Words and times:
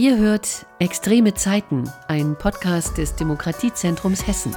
Ihr 0.00 0.16
hört 0.16 0.64
Extreme 0.78 1.34
Zeiten, 1.34 1.84
ein 2.08 2.34
Podcast 2.38 2.96
des 2.96 3.16
Demokratiezentrums 3.16 4.26
Hessen. 4.26 4.56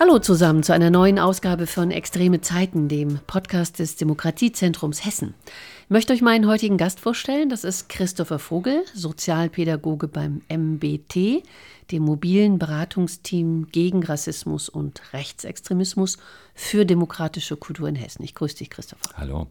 Hallo 0.00 0.18
zusammen 0.20 0.62
zu 0.62 0.72
einer 0.72 0.88
neuen 0.88 1.18
Ausgabe 1.18 1.66
von 1.66 1.90
Extreme 1.90 2.40
Zeiten, 2.40 2.88
dem 2.88 3.18
Podcast 3.26 3.78
des 3.80 3.96
Demokratiezentrums 3.96 5.04
Hessen. 5.04 5.34
Ich 5.82 5.90
möchte 5.90 6.14
euch 6.14 6.22
meinen 6.22 6.46
heutigen 6.46 6.78
Gast 6.78 7.00
vorstellen. 7.00 7.50
Das 7.50 7.62
ist 7.62 7.90
Christopher 7.90 8.38
Vogel, 8.38 8.82
Sozialpädagoge 8.94 10.08
beim 10.08 10.40
MBT, 10.48 11.42
dem 11.90 12.02
mobilen 12.02 12.58
Beratungsteam 12.58 13.66
gegen 13.72 14.02
Rassismus 14.02 14.70
und 14.70 15.02
Rechtsextremismus 15.12 16.16
für 16.54 16.86
demokratische 16.86 17.58
Kultur 17.58 17.90
in 17.90 17.96
Hessen. 17.96 18.24
Ich 18.24 18.34
grüße 18.34 18.56
dich, 18.56 18.70
Christopher. 18.70 19.02
Hallo. 19.18 19.48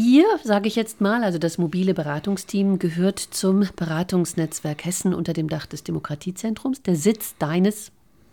Ihr, 0.00 0.26
sage 0.44 0.68
ich 0.68 0.76
jetzt 0.76 1.00
mal, 1.00 1.24
also 1.24 1.38
das 1.38 1.58
mobile 1.58 1.92
Beratungsteam, 1.92 2.78
gehört 2.78 3.18
zum 3.18 3.66
Beratungsnetzwerk 3.74 4.84
Hessen 4.84 5.12
unter 5.12 5.32
dem 5.32 5.48
Dach 5.48 5.66
des 5.66 5.82
Demokratiezentrums. 5.82 6.82
Der 6.82 6.94
Sitz 6.94 7.34
deines 7.40 7.90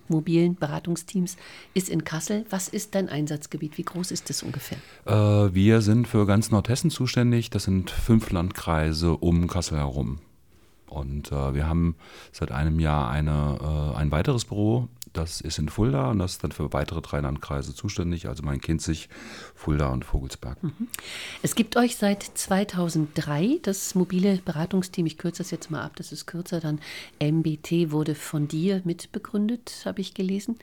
mobilen 0.07 0.53
Beratungsteams 0.57 1.37
ist 1.73 1.89
in 1.89 2.03
Kassel. 2.03 2.45
Was 2.51 2.67
ist 2.67 2.93
dein 2.93 3.09
Einsatzgebiet? 3.09 3.79
Wie 3.79 3.83
groß 3.83 4.11
ist 4.11 4.29
es 4.29 4.43
ungefähr? 4.43 4.77
Äh, 5.07 5.55
wir 5.55 5.81
sind 5.81 6.07
für 6.07 6.27
ganz 6.27 6.51
Nordhessen 6.51 6.91
zuständig. 6.91 7.49
Das 7.49 7.63
sind 7.63 7.89
fünf 7.89 8.29
Landkreise 8.29 9.13
um 9.13 9.47
Kassel 9.47 9.79
herum. 9.79 10.19
Und 10.85 11.31
äh, 11.31 11.55
wir 11.55 11.67
haben 11.67 11.95
seit 12.31 12.51
einem 12.51 12.79
Jahr 12.79 13.09
eine, 13.09 13.57
äh, 13.59 13.97
ein 13.97 14.11
weiteres 14.11 14.45
Büro 14.45 14.87
das 15.15 15.41
ist 15.41 15.57
in 15.59 15.69
Fulda 15.69 16.11
und 16.11 16.19
das 16.19 16.33
ist 16.33 16.43
dann 16.43 16.51
für 16.51 16.71
weitere 16.73 17.01
drei 17.01 17.19
Landkreise 17.19 17.73
zuständig, 17.73 18.27
also 18.27 18.43
mein 18.43 18.61
Kinzig, 18.61 19.09
Fulda 19.55 19.89
und 19.89 20.05
Vogelsberg. 20.05 20.61
Mhm. 20.61 20.87
Es 21.41 21.55
gibt 21.55 21.77
euch 21.77 21.95
seit 21.95 22.23
2003 22.23 23.59
das 23.63 23.95
mobile 23.95 24.37
Beratungsteam, 24.37 25.05
ich 25.05 25.17
kürze 25.17 25.43
das 25.43 25.51
jetzt 25.51 25.71
mal 25.71 25.81
ab, 25.81 25.93
das 25.95 26.11
ist 26.11 26.25
kürzer, 26.25 26.59
dann 26.59 26.79
MBT 27.19 27.91
wurde 27.91 28.15
von 28.15 28.47
dir 28.47 28.81
mitbegründet, 28.83 29.83
habe 29.85 30.01
ich 30.01 30.13
gelesen. 30.13 30.57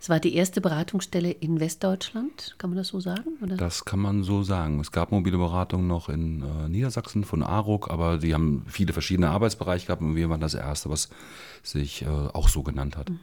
Es 0.00 0.08
war 0.08 0.20
die 0.20 0.34
erste 0.34 0.60
Beratungsstelle 0.60 1.30
in 1.30 1.60
Westdeutschland, 1.60 2.56
kann 2.58 2.70
man 2.70 2.76
das 2.76 2.88
so 2.88 3.00
sagen? 3.00 3.38
Oder? 3.42 3.56
Das 3.56 3.84
kann 3.84 4.00
man 4.00 4.22
so 4.22 4.42
sagen. 4.42 4.80
Es 4.80 4.92
gab 4.92 5.12
mobile 5.12 5.38
Beratung 5.38 5.86
noch 5.86 6.08
in 6.08 6.42
äh, 6.42 6.68
Niedersachsen 6.68 7.24
von 7.24 7.42
ARUG, 7.42 7.90
aber 7.90 8.18
die 8.18 8.34
haben 8.34 8.64
viele 8.68 8.92
verschiedene 8.92 9.30
Arbeitsbereiche 9.30 9.86
gehabt 9.86 10.02
und 10.02 10.16
wir 10.16 10.30
waren 10.30 10.40
das 10.40 10.54
erste, 10.54 10.90
was 10.90 11.08
sich 11.62 12.02
äh, 12.02 12.06
auch 12.06 12.48
so 12.48 12.62
genannt 12.62 12.96
hat. 12.96 13.10
Mhm. 13.10 13.20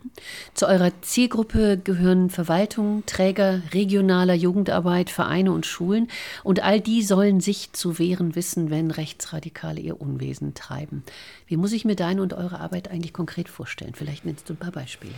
Zu 0.53 0.66
eurer 0.76 0.92
Zielgruppe 1.02 1.80
gehören 1.81 2.30
Verwaltung, 2.30 3.04
Träger 3.06 3.62
regionaler 3.72 4.34
Jugendarbeit, 4.34 5.09
Vereine 5.09 5.54
und 5.54 5.66
Schulen. 5.66 6.09
Und 6.44 6.64
all 6.64 6.81
die 6.81 7.02
sollen 7.02 7.40
sich 7.40 7.72
zu 7.72 7.98
wehren 7.98 8.36
wissen, 8.36 8.70
wenn 8.70 8.92
Rechtsradikale 8.92 9.80
ihr 9.80 10.02
Unwesen 10.02 10.53
treiben. 10.53 11.03
Wie 11.48 11.56
muss 11.56 11.72
ich 11.72 11.86
mir 11.86 11.96
deine 11.96 12.22
und 12.22 12.34
eure 12.34 12.59
Arbeit 12.59 12.92
eigentlich 12.92 13.14
konkret 13.14 13.48
vorstellen? 13.48 13.94
Vielleicht 13.96 14.26
nennst 14.26 14.50
du 14.50 14.53
ein 14.53 14.58
paar 14.58 14.73
Beispiele. 14.73 15.14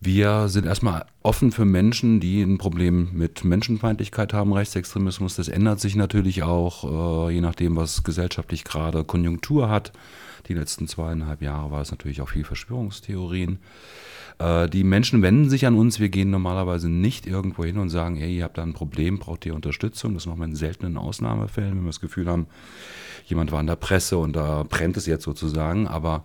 Wir 0.00 0.48
sind 0.48 0.66
erstmal 0.66 1.06
offen 1.22 1.50
für 1.50 1.64
Menschen, 1.64 2.20
die 2.20 2.42
ein 2.42 2.58
Problem 2.58 3.10
mit 3.14 3.42
Menschenfeindlichkeit 3.42 4.34
haben, 4.34 4.52
Rechtsextremismus. 4.52 5.36
Das 5.36 5.48
ändert 5.48 5.80
sich 5.80 5.96
natürlich 5.96 6.42
auch, 6.42 7.28
äh, 7.28 7.32
je 7.32 7.40
nachdem, 7.40 7.76
was 7.76 8.02
gesellschaftlich 8.02 8.64
gerade 8.64 9.04
Konjunktur 9.04 9.70
hat. 9.70 9.92
Die 10.50 10.54
letzten 10.54 10.88
zweieinhalb 10.88 11.42
Jahre 11.42 11.70
war 11.70 11.80
es 11.80 11.92
natürlich 11.92 12.20
auch 12.20 12.30
viel 12.30 12.42
Verschwörungstheorien. 12.42 13.60
Äh, 14.40 14.68
die 14.68 14.82
Menschen 14.82 15.22
wenden 15.22 15.48
sich 15.48 15.64
an 15.64 15.76
uns. 15.76 16.00
Wir 16.00 16.08
gehen 16.08 16.30
normalerweise 16.30 16.88
nicht 16.88 17.24
irgendwo 17.28 17.64
hin 17.64 17.78
und 17.78 17.88
sagen, 17.88 18.16
hey, 18.16 18.38
ihr 18.38 18.42
habt 18.42 18.58
da 18.58 18.64
ein 18.64 18.72
Problem, 18.72 19.20
braucht 19.20 19.46
ihr 19.46 19.54
Unterstützung. 19.54 20.12
Das 20.12 20.26
machen 20.26 20.40
wir 20.40 20.46
in 20.46 20.56
seltenen 20.56 20.96
Ausnahmefällen, 20.96 21.76
wenn 21.76 21.84
wir 21.84 21.90
das 21.90 22.00
Gefühl 22.00 22.26
haben, 22.26 22.48
jemand 23.26 23.52
war 23.52 23.60
in 23.60 23.68
der 23.68 23.76
Presse 23.76 24.18
und 24.18 24.34
da 24.34 24.64
brennt 24.68 24.96
es 24.96 25.06
jetzt 25.06 25.22
sozusagen. 25.22 25.86
Aber 25.86 26.24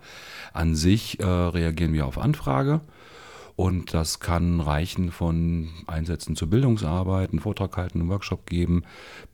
an 0.52 0.74
sich 0.74 1.20
äh, 1.20 1.24
reagieren 1.24 1.92
wir 1.92 2.04
auf 2.04 2.18
Anfrage. 2.18 2.80
Und 3.56 3.94
das 3.94 4.20
kann 4.20 4.60
reichen 4.60 5.10
von 5.10 5.70
Einsätzen 5.86 6.36
zur 6.36 6.48
Bildungsarbeit, 6.48 7.30
einen 7.30 7.40
Vortrag 7.40 7.74
halten, 7.78 8.00
einen 8.00 8.10
Workshop 8.10 8.44
geben, 8.44 8.82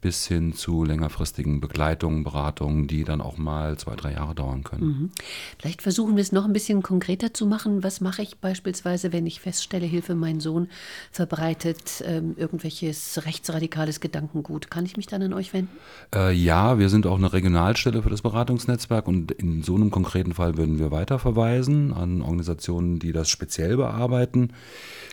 bis 0.01 0.29
hin 0.29 0.53
zu 0.53 0.85
längerfristigen 0.85 1.61
Begleitungen, 1.61 2.23
Beratungen, 2.23 2.87
die 2.87 3.03
dann 3.03 3.21
auch 3.21 3.37
mal 3.37 3.77
zwei, 3.79 3.97
drei 3.97 4.13
Jahre 4.13 4.37
dauern 4.37 4.63
können. 4.63 4.87
Mhm. 4.87 5.11
Vielleicht 5.59 5.83
versuchen 5.83 6.15
wir 6.15 6.21
es 6.21 6.31
noch 6.31 6.45
ein 6.45 6.53
bisschen 6.53 6.83
konkreter 6.83 7.35
zu 7.35 7.47
machen. 7.47 7.83
Was 7.83 8.01
mache 8.01 8.23
ich 8.23 8.39
beispielsweise, 8.39 9.13
wenn 9.13 9.27
ich 9.27 9.41
feststelle, 9.41 9.87
Hilfe, 9.87 10.15
mein 10.15 10.39
Sohn 10.39 10.69
verbreitet 11.11 12.05
ähm, 12.07 12.35
irgendwelches 12.37 13.27
rechtsradikales 13.27 13.99
Gedankengut? 13.99 14.71
Kann 14.71 14.87
ich 14.87 14.97
mich 14.97 15.09
dann 15.09 15.23
an 15.23 15.33
euch 15.33 15.53
wenden? 15.53 15.77
Äh, 16.15 16.33
ja, 16.33 16.79
wir 16.79 16.91
sind 16.91 17.09
auch 17.09 17.19
eine 17.19 17.33
Regionalstelle 17.33 18.05
für 18.05 18.11
das 18.11 18.23
Beratungsnetzwerk 18.23 19.09
und 19.09 19.33
in 19.33 19.65
so 19.65 19.75
einem 19.75 19.91
konkreten 19.91 20.35
Fall 20.35 20.57
würden 20.57 20.79
wir 20.79 20.93
weiterverweisen 20.93 21.93
an 21.93 22.23
Organisationen, 22.23 23.01
die 23.01 23.11
das 23.11 23.29
speziell 23.29 23.77
bearbeiten 23.77 24.12
arbeiten. 24.13 24.51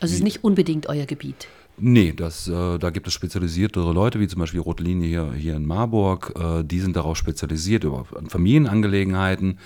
Also 0.01 0.11
es 0.11 0.19
ist 0.19 0.23
nicht 0.23 0.43
unbedingt 0.43 0.87
euer 0.87 1.05
Gebiet. 1.05 1.47
Nee, 1.81 2.11
das, 2.13 2.49
äh, 2.49 2.77
da 2.77 2.89
gibt 2.89 3.07
es 3.07 3.13
spezialisiertere 3.13 3.93
Leute, 3.93 4.19
wie 4.19 4.27
zum 4.27 4.41
Beispiel 4.41 4.59
Rote 4.59 4.83
Linie 4.83 5.07
hier, 5.07 5.33
hier 5.33 5.55
in 5.55 5.65
Marburg. 5.65 6.33
Äh, 6.37 6.63
die 6.65 6.81
sind 6.81 6.97
darauf 6.97 7.15
spezialisiert, 7.15 7.85
über 7.85 8.03
Familienangelegenheiten. 8.27 9.59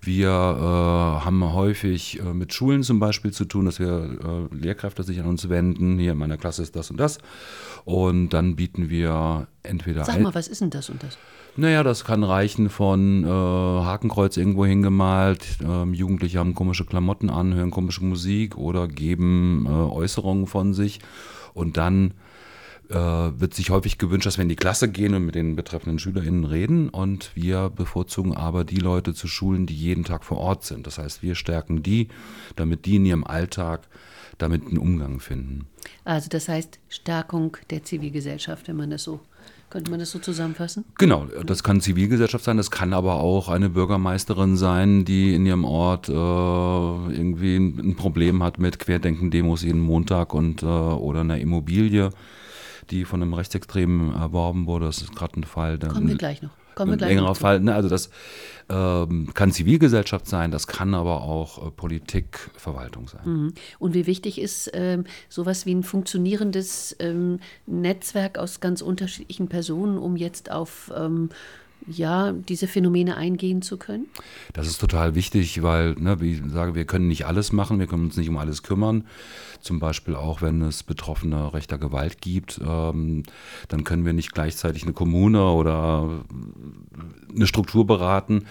Wir 0.00 0.28
äh, 0.28 1.24
haben 1.24 1.52
häufig 1.52 2.20
äh, 2.20 2.32
mit 2.32 2.54
Schulen 2.54 2.82
zum 2.82 3.00
Beispiel 3.00 3.32
zu 3.32 3.44
tun, 3.44 3.66
dass 3.66 3.80
wir 3.80 4.48
äh, 4.50 4.54
Lehrkräfte 4.54 5.02
sich 5.02 5.20
an 5.20 5.26
uns 5.26 5.50
wenden. 5.50 5.98
Hier 5.98 6.12
in 6.12 6.18
meiner 6.18 6.38
Klasse 6.38 6.62
ist 6.62 6.74
das 6.74 6.90
und 6.90 6.98
das. 6.98 7.18
Und 7.84 8.30
dann 8.30 8.56
bieten 8.56 8.88
wir 8.88 9.46
entweder. 9.68 10.04
Sag 10.04 10.20
mal, 10.20 10.34
was 10.34 10.48
ist 10.48 10.60
denn 10.60 10.70
das 10.70 10.90
und 10.90 11.02
das? 11.02 11.18
Naja, 11.56 11.82
das 11.82 12.04
kann 12.04 12.22
reichen 12.22 12.70
von 12.70 13.24
äh, 13.24 13.28
Hakenkreuz 13.28 14.36
irgendwo 14.36 14.64
hingemalt, 14.64 15.44
ähm, 15.62 15.92
Jugendliche 15.92 16.38
haben 16.38 16.54
komische 16.54 16.84
Klamotten 16.84 17.30
an, 17.30 17.54
hören 17.54 17.70
komische 17.70 18.04
Musik 18.04 18.56
oder 18.56 18.86
geben 18.86 19.66
äh, 19.66 19.70
Äußerungen 19.70 20.46
von 20.46 20.72
sich. 20.72 21.00
Und 21.54 21.76
dann 21.76 22.14
äh, 22.90 22.94
wird 22.94 23.54
sich 23.54 23.70
häufig 23.70 23.98
gewünscht, 23.98 24.26
dass 24.26 24.38
wir 24.38 24.42
in 24.42 24.48
die 24.48 24.56
Klasse 24.56 24.88
gehen 24.88 25.14
und 25.14 25.26
mit 25.26 25.34
den 25.34 25.56
betreffenden 25.56 25.98
SchülerInnen 25.98 26.44
reden. 26.44 26.88
Und 26.88 27.32
wir 27.34 27.70
bevorzugen 27.70 28.34
aber 28.36 28.64
die 28.64 28.76
Leute 28.76 29.12
zu 29.12 29.26
Schulen, 29.26 29.66
die 29.66 29.74
jeden 29.74 30.04
Tag 30.04 30.24
vor 30.24 30.38
Ort 30.38 30.64
sind. 30.64 30.86
Das 30.86 30.98
heißt, 30.98 31.22
wir 31.22 31.34
stärken 31.34 31.82
die, 31.82 32.08
damit 32.56 32.86
die 32.86 32.96
in 32.96 33.06
ihrem 33.06 33.24
Alltag 33.24 33.88
damit 34.38 34.66
einen 34.66 34.78
Umgang 34.78 35.20
finden. 35.20 35.66
Also 36.04 36.28
das 36.28 36.48
heißt 36.48 36.78
Stärkung 36.88 37.56
der 37.70 37.82
Zivilgesellschaft, 37.82 38.68
wenn 38.68 38.76
man 38.76 38.90
das 38.90 39.02
so 39.02 39.20
könnte 39.70 39.90
man 39.90 40.00
das 40.00 40.10
so 40.10 40.18
zusammenfassen? 40.18 40.84
Genau, 40.96 41.26
das 41.44 41.62
kann 41.62 41.80
Zivilgesellschaft 41.80 42.44
sein, 42.44 42.56
das 42.56 42.70
kann 42.70 42.92
aber 42.92 43.14
auch 43.16 43.48
eine 43.48 43.68
Bürgermeisterin 43.68 44.56
sein, 44.56 45.04
die 45.04 45.34
in 45.34 45.46
ihrem 45.46 45.64
Ort 45.64 46.08
äh, 46.08 46.12
irgendwie 46.12 47.56
ein 47.56 47.96
Problem 47.96 48.42
hat 48.42 48.58
mit 48.58 48.78
Querdenken-Demos 48.78 49.62
jeden 49.62 49.80
Montag 49.80 50.34
und 50.34 50.62
äh, 50.62 50.66
oder 50.66 51.20
einer 51.20 51.38
Immobilie, 51.38 52.10
die 52.90 53.04
von 53.04 53.22
einem 53.22 53.34
Rechtsextremen 53.34 54.14
erworben 54.14 54.66
wurde. 54.66 54.86
Das 54.86 55.02
ist 55.02 55.14
gerade 55.14 55.40
ein 55.40 55.44
Fall. 55.44 55.78
Kommen 55.78 56.08
wir 56.08 56.16
gleich 56.16 56.42
noch. 56.42 56.50
Kommen 56.78 56.92
ein 56.92 56.98
längerer 56.98 57.34
Fall. 57.34 57.60
Ne? 57.60 57.74
Also 57.74 57.88
das 57.88 58.10
ähm, 58.70 59.30
kann 59.34 59.50
Zivilgesellschaft 59.50 60.26
sein, 60.26 60.50
das 60.50 60.66
kann 60.66 60.94
aber 60.94 61.22
auch 61.22 61.66
äh, 61.66 61.70
Politik, 61.70 62.50
Verwaltung 62.56 63.08
sein. 63.08 63.20
Mhm. 63.24 63.54
Und 63.78 63.94
wie 63.94 64.06
wichtig 64.06 64.40
ist 64.40 64.70
ähm, 64.74 65.04
sowas 65.28 65.66
wie 65.66 65.74
ein 65.74 65.82
funktionierendes 65.82 66.96
ähm, 67.00 67.40
Netzwerk 67.66 68.38
aus 68.38 68.60
ganz 68.60 68.82
unterschiedlichen 68.82 69.48
Personen, 69.48 69.98
um 69.98 70.16
jetzt 70.16 70.50
auf 70.50 70.92
ähm, 70.96 71.30
ja, 71.86 72.32
diese 72.32 72.66
Phänomene 72.66 73.16
eingehen 73.16 73.62
zu 73.62 73.76
können? 73.76 74.06
Das 74.52 74.66
ist 74.66 74.78
total 74.78 75.14
wichtig, 75.14 75.62
weil, 75.62 75.94
ne, 75.94 76.20
wie 76.20 76.32
ich 76.32 76.42
sage, 76.48 76.74
wir 76.74 76.84
können 76.84 77.08
nicht 77.08 77.26
alles 77.26 77.52
machen, 77.52 77.78
wir 77.78 77.86
können 77.86 78.04
uns 78.04 78.16
nicht 78.16 78.28
um 78.28 78.36
alles 78.36 78.62
kümmern. 78.62 79.04
Zum 79.60 79.78
Beispiel 79.78 80.14
auch, 80.14 80.42
wenn 80.42 80.62
es 80.62 80.82
Betroffene 80.82 81.52
rechter 81.52 81.78
Gewalt 81.78 82.20
gibt, 82.20 82.60
ähm, 82.66 83.22
dann 83.68 83.84
können 83.84 84.04
wir 84.04 84.12
nicht 84.12 84.32
gleichzeitig 84.32 84.84
eine 84.84 84.92
Kommune 84.92 85.50
oder 85.50 86.24
eine 87.34 87.46
Struktur 87.46 87.86
beraten 87.86 88.44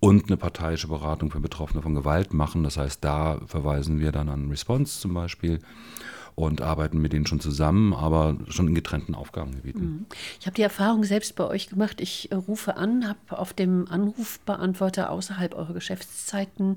und 0.00 0.26
eine 0.26 0.36
parteiische 0.36 0.88
Beratung 0.88 1.30
für 1.30 1.40
Betroffene 1.40 1.82
von 1.82 1.94
Gewalt 1.94 2.32
machen. 2.32 2.62
Das 2.62 2.76
heißt, 2.76 3.02
da 3.02 3.40
verweisen 3.46 4.00
wir 4.00 4.12
dann 4.12 4.28
an 4.28 4.48
Response 4.50 5.00
zum 5.00 5.14
Beispiel 5.14 5.60
und 6.34 6.62
arbeiten 6.62 6.98
mit 6.98 7.12
denen 7.12 7.26
schon 7.26 7.40
zusammen, 7.40 7.92
aber 7.92 8.36
schon 8.48 8.68
in 8.68 8.74
getrennten 8.74 9.14
Aufgabengebieten. 9.14 9.82
Mhm. 9.82 10.06
Ich 10.40 10.46
habe 10.46 10.54
die 10.54 10.62
Erfahrung 10.62 11.04
selbst 11.04 11.36
bei 11.36 11.46
euch 11.46 11.68
gemacht. 11.68 12.00
Ich 12.00 12.32
äh, 12.32 12.34
rufe 12.34 12.76
an, 12.76 13.08
habe 13.08 13.38
auf 13.38 13.52
dem 13.52 13.86
Anrufbeantworter 13.88 15.10
außerhalb 15.10 15.54
eurer 15.54 15.74
Geschäftszeiten 15.74 16.76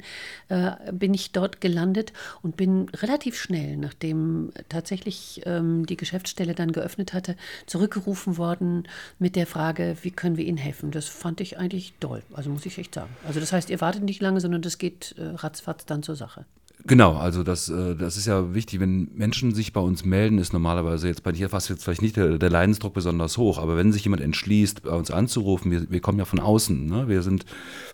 äh, 0.50 0.72
bin 0.92 1.14
ich 1.14 1.32
dort 1.32 1.62
gelandet 1.62 2.14
und 2.42 2.58
bin 2.58 2.90
relativ 2.90 3.40
schnell, 3.40 3.78
nachdem 3.78 4.52
tatsächlich 4.70 5.42
ähm, 5.46 5.86
die 5.86 5.98
Geschäftsstelle 5.98 6.54
dann 6.54 6.72
geöffnet 6.72 7.14
hatte, 7.14 7.36
zurückgerufen 7.66 8.38
worden 8.38 8.88
mit 9.20 9.36
der 9.36 9.48
Frage, 9.48 9.98
wie 10.02 10.12
können 10.12 10.38
wir 10.38 10.46
Ihnen 10.46 10.58
helfen? 10.58 10.92
Das 10.92 11.06
fand 11.06 11.42
ich 11.42 11.58
eigentlich 11.58 11.94
toll, 12.00 12.24
also 12.34 12.50
muss 12.50 12.66
ich 12.66 12.78
echt 12.78 12.94
sagen. 12.94 13.16
Also 13.26 13.40
das 13.40 13.54
heißt, 13.54 13.70
ihr 13.70 13.82
wartet 13.82 14.04
nicht 14.04 14.22
lange, 14.22 14.42
sondern 14.42 14.62
das 14.62 14.78
geht 14.78 15.16
äh, 15.18 15.24
ratzfatz 15.36 15.86
dann 15.86 16.04
zur 16.04 16.16
Sache. 16.16 16.46
Genau, 16.88 17.18
also 17.18 17.42
das, 17.42 17.68
äh, 17.70 17.96
das 17.96 18.16
ist 18.16 18.28
ja 18.28 18.54
wichtig. 18.54 18.80
Wenn 18.80 19.10
Menschen 19.16 19.56
sich 19.56 19.74
bei 19.74 19.82
uns 19.82 20.06
melden, 20.06 20.38
ist 20.38 20.54
normalerweise 20.54 21.08
jetzt 21.08 21.24
bei 21.24 21.32
dir 21.32 21.50
fast 21.50 21.70
jetzt 21.70 21.84
vielleicht 21.84 22.04
nicht 22.04 22.16
der, 22.16 22.38
der 22.38 22.50
Leidensdruck 22.52 22.94
besonders 22.94 23.38
hoch, 23.40 23.58
aber 23.58 23.76
wenn 23.76 23.92
sich 23.92 24.04
jemand 24.04 24.22
entschließt, 24.22 24.84
bei 24.84 24.92
uns 24.92 25.10
anzurufen, 25.10 25.72
wir, 25.72 25.90
wir 25.90 26.00
kommen 26.00 26.20
ja 26.20 26.26
von 26.26 26.40
außen, 26.40 26.86
ne? 26.86 27.08
wir 27.08 27.24
sind 27.24 27.46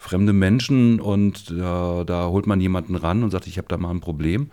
fremde 0.02 0.34
Menschen 0.34 1.00
und 1.00 1.52
äh, 1.52 1.56
da 2.04 2.28
holt 2.28 2.48
man 2.48 2.60
jemanden 2.60 2.96
ran 2.96 3.24
und 3.24 3.32
sagt, 3.32 3.48
ich 3.48 3.58
habe 3.58 3.70
da 3.70 3.78
mal 3.78 3.92
ein 3.92 4.02
Problem. 4.02 4.50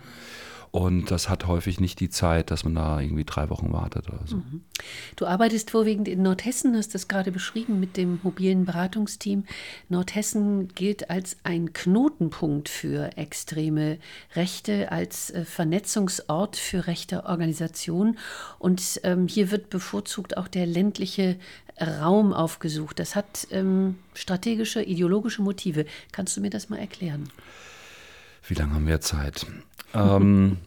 Und 0.71 1.09
das 1.09 1.29
hat 1.29 1.47
häufig 1.47 1.79
nicht 1.79 1.99
die 1.99 2.09
Zeit, 2.09 2.51
dass 2.51 2.63
man 2.63 2.75
da 2.75 2.99
irgendwie 2.99 3.25
drei 3.25 3.49
Wochen 3.49 3.73
wartet 3.73 4.07
oder 4.07 4.21
so. 4.25 4.37
Mhm. 4.37 4.61
Du 5.15 5.25
arbeitest 5.25 5.71
vorwiegend 5.71 6.07
in 6.07 6.21
Nordhessen, 6.21 6.75
hast 6.75 6.93
das 6.93 7.07
gerade 7.07 7.31
beschrieben 7.31 7.79
mit 7.79 7.97
dem 7.97 8.19
mobilen 8.21 8.65
Beratungsteam. 8.65 9.45
Nordhessen 9.89 10.67
gilt 10.69 11.09
als 11.09 11.37
ein 11.43 11.73
Knotenpunkt 11.73 12.69
für 12.69 13.17
extreme 13.17 13.97
Rechte, 14.35 14.91
als 14.91 15.31
äh, 15.31 15.43
Vernetzungsort 15.43 16.55
für 16.55 16.85
rechte 16.85 17.25
Organisationen. 17.25 18.19
Und 18.59 19.01
ähm, 19.03 19.27
hier 19.27 19.49
wird 19.49 19.71
bevorzugt 19.71 20.37
auch 20.37 20.47
der 20.47 20.67
ländliche 20.67 21.37
Raum 21.81 22.33
aufgesucht. 22.33 22.99
Das 22.99 23.15
hat 23.15 23.47
ähm, 23.51 23.97
strategische, 24.13 24.83
ideologische 24.83 25.41
Motive. 25.41 25.85
Kannst 26.11 26.37
du 26.37 26.41
mir 26.41 26.49
das 26.49 26.69
mal 26.69 26.77
erklären? 26.77 27.29
Wie 28.49 28.55
lange 28.55 28.73
haben 28.73 28.87
wir 28.87 28.99
Zeit? 28.99 29.45
Ähm, 29.93 30.57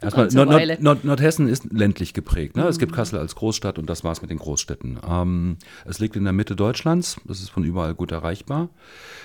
Erstmal, 0.00 0.28
Nord 0.28 0.50
Nord 0.50 0.82
Nord 0.82 1.04
Nordhessen 1.04 1.48
ist 1.48 1.72
ländlich 1.72 2.14
geprägt. 2.14 2.54
Ne? 2.54 2.62
Mhm. 2.62 2.68
Es 2.68 2.78
gibt. 2.78 2.92
Kassel 2.92 3.18
als 3.18 3.34
Großstadt 3.34 3.78
und 3.78 3.88
das 3.88 4.04
war 4.04 4.12
es 4.12 4.22
mit 4.22 4.30
den 4.30 4.38
Großstädten. 4.38 4.98
Ähm, 5.08 5.56
es 5.86 5.98
liegt 5.98 6.16
in 6.16 6.24
der 6.24 6.32
Mitte 6.32 6.54
Deutschlands, 6.54 7.20
das 7.24 7.40
ist 7.40 7.48
von 7.50 7.64
überall 7.64 7.94
gut 7.94 8.12
erreichbar. 8.12 8.68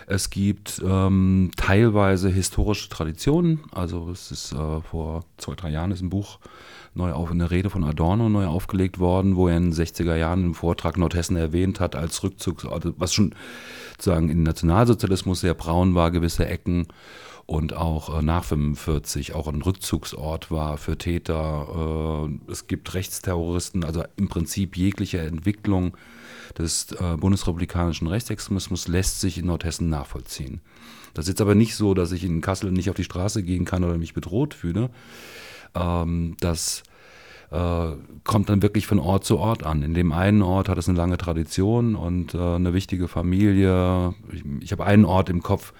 Es 0.07 0.29
gibt 0.29 0.81
ähm, 0.83 1.51
teilweise 1.57 2.29
historische 2.29 2.89
Traditionen. 2.89 3.59
Also 3.71 4.09
es 4.09 4.31
ist 4.31 4.53
äh, 4.53 4.81
vor 4.81 5.25
zwei, 5.37 5.55
drei 5.55 5.69
Jahren 5.69 5.91
ist 5.91 6.01
ein 6.01 6.09
Buch 6.09 6.39
neu 6.95 7.11
auf, 7.11 7.31
eine 7.31 7.51
Rede 7.51 7.69
von 7.69 7.83
Adorno 7.83 8.29
neu 8.29 8.45
aufgelegt 8.45 8.99
worden, 8.99 9.35
wo 9.35 9.47
er 9.47 9.57
in 9.57 9.71
den 9.71 9.73
60er 9.73 10.15
Jahren 10.15 10.43
im 10.43 10.53
Vortrag 10.53 10.97
Nordhessen 10.97 11.35
erwähnt 11.35 11.79
hat 11.79 11.95
als 11.95 12.23
Rückzugs, 12.23 12.65
also 12.65 12.93
was 12.97 13.13
schon 13.13 13.35
sozusagen 13.91 14.29
im 14.29 14.43
Nationalsozialismus 14.43 15.41
sehr 15.41 15.53
braun 15.53 15.95
war, 15.95 16.11
gewisse 16.11 16.45
Ecken 16.45 16.87
und 17.45 17.73
auch 17.73 18.17
äh, 18.17 18.21
nach 18.21 18.43
45 18.43 19.35
auch 19.35 19.47
ein 19.47 19.61
Rückzugsort 19.61 20.49
war 20.49 20.77
für 20.77 20.97
Täter. 20.97 22.29
Äh, 22.47 22.51
es 22.51 22.67
gibt 22.67 22.93
Rechtsterroristen, 22.93 23.83
also 23.83 24.03
im 24.15 24.29
Prinzip 24.29 24.77
jegliche 24.77 25.19
Entwicklung 25.19 25.97
des 26.57 26.91
äh, 26.93 27.17
bundesrepublikanischen 27.17 28.07
Rechtsextremismus 28.07 28.87
lässt 28.87 29.19
sich 29.19 29.37
in 29.37 29.47
Nordhessen 29.47 29.89
nachvollziehen. 29.89 30.61
Das 31.13 31.25
ist 31.25 31.29
jetzt 31.29 31.41
aber 31.41 31.55
nicht 31.55 31.75
so, 31.75 31.93
dass 31.93 32.11
ich 32.11 32.23
in 32.23 32.41
Kassel 32.41 32.71
nicht 32.71 32.89
auf 32.89 32.95
die 32.95 33.03
Straße 33.03 33.43
gehen 33.43 33.65
kann 33.65 33.83
oder 33.83 33.97
mich 33.97 34.13
bedroht 34.13 34.53
fühle. 34.53 34.89
Ähm, 35.75 36.35
das 36.39 36.83
kommt 38.23 38.49
dann 38.49 38.63
wirklich 38.63 38.87
von 38.87 38.97
Ort 38.97 39.25
zu 39.25 39.37
Ort 39.37 39.63
an. 39.63 39.83
In 39.83 39.93
dem 39.93 40.11
einen 40.11 40.41
Ort 40.41 40.69
hat 40.69 40.79
es 40.79 40.89
eine 40.89 40.97
lange 40.97 41.17
Tradition 41.17 41.93
und 41.93 42.33
eine 42.33 42.73
wichtige 42.73 43.07
Familie. 43.07 44.15
Ich, 44.31 44.43
ich 44.61 44.71
habe 44.71 44.85
einen 44.85 45.05
Ort 45.05 45.29
im 45.29 45.43
Kopf, 45.43 45.71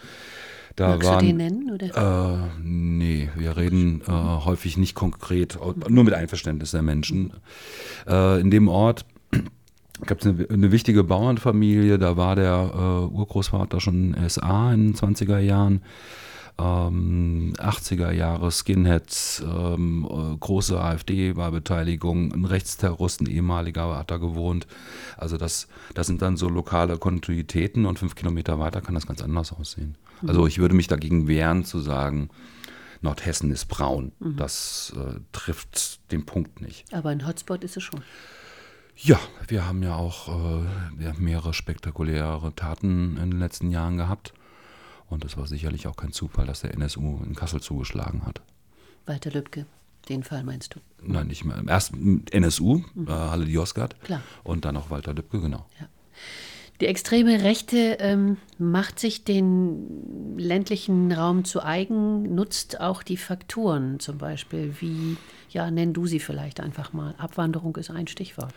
da 0.75 0.90
Magst 0.90 1.08
waren, 1.08 1.20
du 1.20 1.25
den 1.28 1.38
nennen? 1.38 1.72
Oder? 1.72 2.34
Äh, 2.34 2.60
nee, 2.62 3.30
wir 3.36 3.58
reden 3.58 4.02
äh, 4.08 4.12
häufig 4.12 4.78
nicht 4.78 4.96
konkret, 4.96 5.58
nur 5.88 6.04
mit 6.04 6.14
Einverständnis 6.14 6.72
der 6.72 6.81
Menschen. 6.81 7.34
Äh, 8.08 8.42
in 8.42 8.50
dem 8.50 8.68
Ort 8.68 9.06
gab 10.06 10.20
es 10.20 10.28
eine, 10.28 10.48
eine, 10.50 10.72
wichtige 10.72 11.04
Bauernfamilie, 11.04 12.00
da 12.00 12.18
war 12.18 12.36
der 12.36 12.72
äh, 12.74 13.16
Urgroßvater 13.16 13.80
schon 13.80 14.16
SA 14.28 14.74
in 14.74 14.94
den 14.94 14.96
20er 14.96 15.40
Jahren. 15.40 15.81
Ähm, 16.59 17.53
80er 17.57 18.11
Jahre 18.11 18.51
Skinheads, 18.51 19.44
ähm, 19.44 20.07
äh, 20.07 20.38
große 20.38 20.79
AfD-Wahlbeteiligung, 20.79 22.31
ein 22.31 22.45
Rechtsterrorist, 22.45 23.21
ein 23.21 23.27
ehemaliger 23.27 23.97
hat 23.97 24.11
da 24.11 24.17
gewohnt. 24.17 24.67
Also 25.17 25.38
das, 25.38 25.67
das 25.95 26.07
sind 26.07 26.21
dann 26.21 26.38
so 26.38 26.50
lokale 26.50 26.97
Kontinuitäten 26.97 27.85
und 27.88 27.97
fünf 27.97 28.13
Kilometer 28.13 28.59
weiter 28.59 28.81
kann 28.81 28.94
das 28.94 29.07
ganz 29.07 29.23
anders 29.23 29.51
aussehen. 29.51 29.97
Mhm. 30.21 30.29
Also 30.29 30.45
ich 30.45 30.59
würde 30.59 30.75
mich 30.75 30.88
dagegen 30.88 31.27
wehren 31.27 31.65
zu 31.65 31.79
sagen, 31.79 32.29
Nordhessen 33.01 33.51
ist 33.51 33.65
braun. 33.65 34.11
Mhm. 34.19 34.38
Das 34.38 34.94
äh, 34.95 35.19
trifft 35.31 36.11
den 36.11 36.25
Punkt 36.25 36.61
nicht. 36.61 36.85
Aber 36.94 37.09
ein 37.09 37.27
Hotspot 37.27 37.63
ist 37.63 37.77
es 37.77 37.83
schon. 37.83 38.01
Ja, 38.95 39.19
wir 39.47 39.67
haben 39.67 39.81
ja 39.81 39.95
auch 39.95 40.29
äh, 40.29 41.13
mehrere 41.17 41.53
spektakuläre 41.53 42.53
Taten 42.55 43.17
in 43.17 43.31
den 43.31 43.39
letzten 43.39 43.71
Jahren 43.71 43.97
gehabt. 43.97 44.33
Und 45.13 45.24
es 45.24 45.38
war 45.38 45.45
sicherlich 45.45 45.86
auch 45.86 45.95
kein 45.95 46.12
Zufall, 46.12 46.48
dass 46.48 46.62
der 46.62 46.74
NSU 46.74 47.19
in 47.24 47.36
Kassel 47.36 47.62
zugeschlagen 47.62 48.25
hat. 48.25 48.42
Walter 49.06 49.30
Lübcke, 49.30 49.68
den 50.10 50.24
Fall 50.24 50.44
meinst 50.44 50.74
du? 50.74 50.80
Nein, 51.04 51.27
nicht 51.27 51.45
mehr. 51.45 51.62
Erst 51.68 51.94
NSU, 52.31 52.81
mhm. 52.95 53.07
äh, 53.07 53.12
Halle 53.12 53.45
Diosgard. 53.45 54.00
Klar. 54.01 54.21
Und 54.44 54.65
dann 54.65 54.75
auch 54.75 54.89
Walter 54.89 55.13
Lübcke, 55.13 55.39
genau. 55.39 55.68
Ja. 55.80 55.88
Die 56.81 56.88
extreme 56.88 57.44
Rechte 57.44 57.98
ähm, 58.00 58.38
macht 58.57 59.00
sich 59.00 59.24
den 59.24 60.38
ländlichen 60.39 61.12
Raum 61.12 61.45
zu 61.45 61.63
eigen, 61.63 62.33
nutzt 62.33 62.81
auch 62.81 63.04
die 63.04 63.18
Faktoren 63.18 64.00
zum 64.00 64.18
Beispiel, 64.18 64.75
wie, 64.80 65.18
ja, 65.50 65.69
nenn 65.69 65.94
du 65.94 66.07
sie 66.07 66.19
vielleicht 66.19 66.60
einfach 66.60 66.92
mal. 66.92 67.13
Abwanderung 67.19 67.75
ist 67.75 67.92
ein 67.92 68.07
Stichwort. 68.07 68.54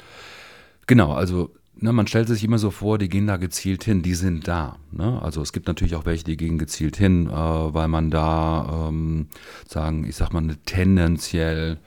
Genau, 0.86 1.12
also 1.12 1.50
Ne, 1.78 1.92
man 1.92 2.06
stellt 2.06 2.28
sich 2.28 2.42
immer 2.42 2.58
so 2.58 2.70
vor, 2.70 2.96
die 2.96 3.10
gehen 3.10 3.26
da 3.26 3.36
gezielt 3.36 3.84
hin, 3.84 4.00
die 4.00 4.14
sind 4.14 4.48
da. 4.48 4.76
Ne? 4.92 5.20
Also 5.20 5.42
es 5.42 5.52
gibt 5.52 5.66
natürlich 5.66 5.94
auch 5.94 6.06
welche, 6.06 6.24
die 6.24 6.38
gehen 6.38 6.56
gezielt 6.56 6.96
hin, 6.96 7.26
äh, 7.26 7.32
weil 7.32 7.88
man 7.88 8.10
da, 8.10 8.88
ähm, 8.88 9.26
sagen, 9.68 10.04
ich 10.08 10.16
sag 10.16 10.32
mal, 10.32 10.42
eine 10.42 10.56
tendenziell 10.56 11.78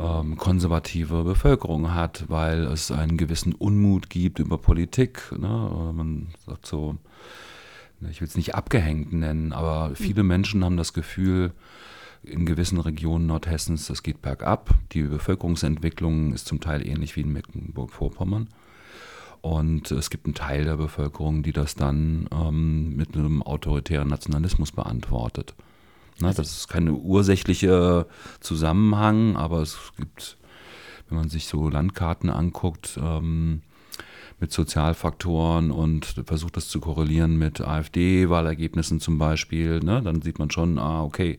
ähm, 0.00 0.38
konservative 0.38 1.24
Bevölkerung 1.24 1.92
hat, 1.92 2.24
weil 2.28 2.62
es 2.64 2.90
einen 2.90 3.18
gewissen 3.18 3.54
Unmut 3.54 4.08
gibt 4.08 4.38
über 4.38 4.56
Politik. 4.56 5.30
Ne? 5.38 5.92
Man 5.94 6.28
sagt 6.46 6.64
so, 6.64 6.96
ich 8.10 8.22
will 8.22 8.28
es 8.28 8.36
nicht 8.36 8.54
abgehängt 8.54 9.12
nennen, 9.12 9.52
aber 9.52 9.94
viele 9.94 10.22
Menschen 10.22 10.64
haben 10.64 10.78
das 10.78 10.94
Gefühl, 10.94 11.52
in 12.22 12.46
gewissen 12.46 12.78
Regionen 12.78 13.26
Nordhessens, 13.26 13.88
das 13.88 14.02
geht 14.02 14.22
bergab. 14.22 14.70
Die 14.92 15.02
Bevölkerungsentwicklung 15.02 16.32
ist 16.32 16.46
zum 16.46 16.60
Teil 16.60 16.86
ähnlich 16.86 17.16
wie 17.16 17.22
in 17.22 17.32
Mecklenburg-Vorpommern. 17.32 18.48
Und 19.42 19.90
es 19.90 20.08
gibt 20.08 20.26
einen 20.26 20.34
Teil 20.34 20.64
der 20.64 20.76
Bevölkerung, 20.76 21.42
die 21.42 21.52
das 21.52 21.74
dann 21.74 22.28
ähm, 22.32 22.94
mit 22.94 23.16
einem 23.16 23.42
autoritären 23.42 24.08
Nationalismus 24.08 24.70
beantwortet. 24.70 25.54
Na, 26.20 26.32
das 26.32 26.52
ist 26.52 26.68
kein 26.68 26.88
ursächlicher 26.88 28.06
Zusammenhang, 28.38 29.36
aber 29.36 29.60
es 29.60 29.92
gibt, 29.96 30.38
wenn 31.08 31.18
man 31.18 31.28
sich 31.28 31.48
so 31.48 31.68
Landkarten 31.68 32.30
anguckt, 32.30 32.98
ähm, 33.02 33.62
mit 34.42 34.52
Sozialfaktoren 34.52 35.70
und 35.70 36.04
versucht 36.26 36.56
das 36.56 36.68
zu 36.68 36.80
korrelieren 36.80 37.38
mit 37.38 37.60
AfD-Wahlergebnissen 37.60 38.98
zum 38.98 39.16
Beispiel, 39.16 39.78
ne, 39.78 40.02
dann 40.02 40.20
sieht 40.20 40.40
man 40.40 40.50
schon, 40.50 40.78
ah, 40.78 41.04
okay, 41.04 41.38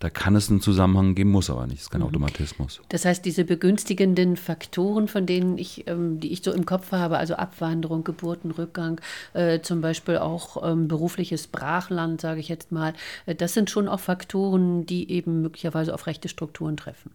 da 0.00 0.10
kann 0.10 0.34
es 0.34 0.50
einen 0.50 0.60
Zusammenhang 0.60 1.14
geben, 1.14 1.30
muss 1.30 1.48
aber 1.48 1.68
nicht, 1.68 1.80
ist 1.80 1.90
kein 1.90 2.00
mhm. 2.00 2.08
Automatismus. 2.08 2.80
Das 2.88 3.04
heißt, 3.04 3.24
diese 3.24 3.44
begünstigenden 3.44 4.36
Faktoren, 4.36 5.06
von 5.06 5.26
denen 5.26 5.58
ich, 5.58 5.86
ähm, 5.86 6.18
die 6.18 6.32
ich 6.32 6.42
so 6.42 6.52
im 6.52 6.66
Kopf 6.66 6.90
habe, 6.90 7.18
also 7.18 7.36
Abwanderung, 7.36 8.02
Geburtenrückgang, 8.02 9.00
äh, 9.32 9.60
zum 9.60 9.80
Beispiel 9.80 10.18
auch 10.18 10.68
ähm, 10.68 10.88
berufliches 10.88 11.46
Brachland, 11.46 12.20
sage 12.20 12.40
ich 12.40 12.48
jetzt 12.48 12.72
mal, 12.72 12.94
äh, 13.26 13.36
das 13.36 13.54
sind 13.54 13.70
schon 13.70 13.86
auch 13.86 14.00
Faktoren, 14.00 14.84
die 14.86 15.08
eben 15.08 15.40
möglicherweise 15.40 15.94
auf 15.94 16.08
rechte 16.08 16.28
Strukturen 16.28 16.76
treffen. 16.76 17.12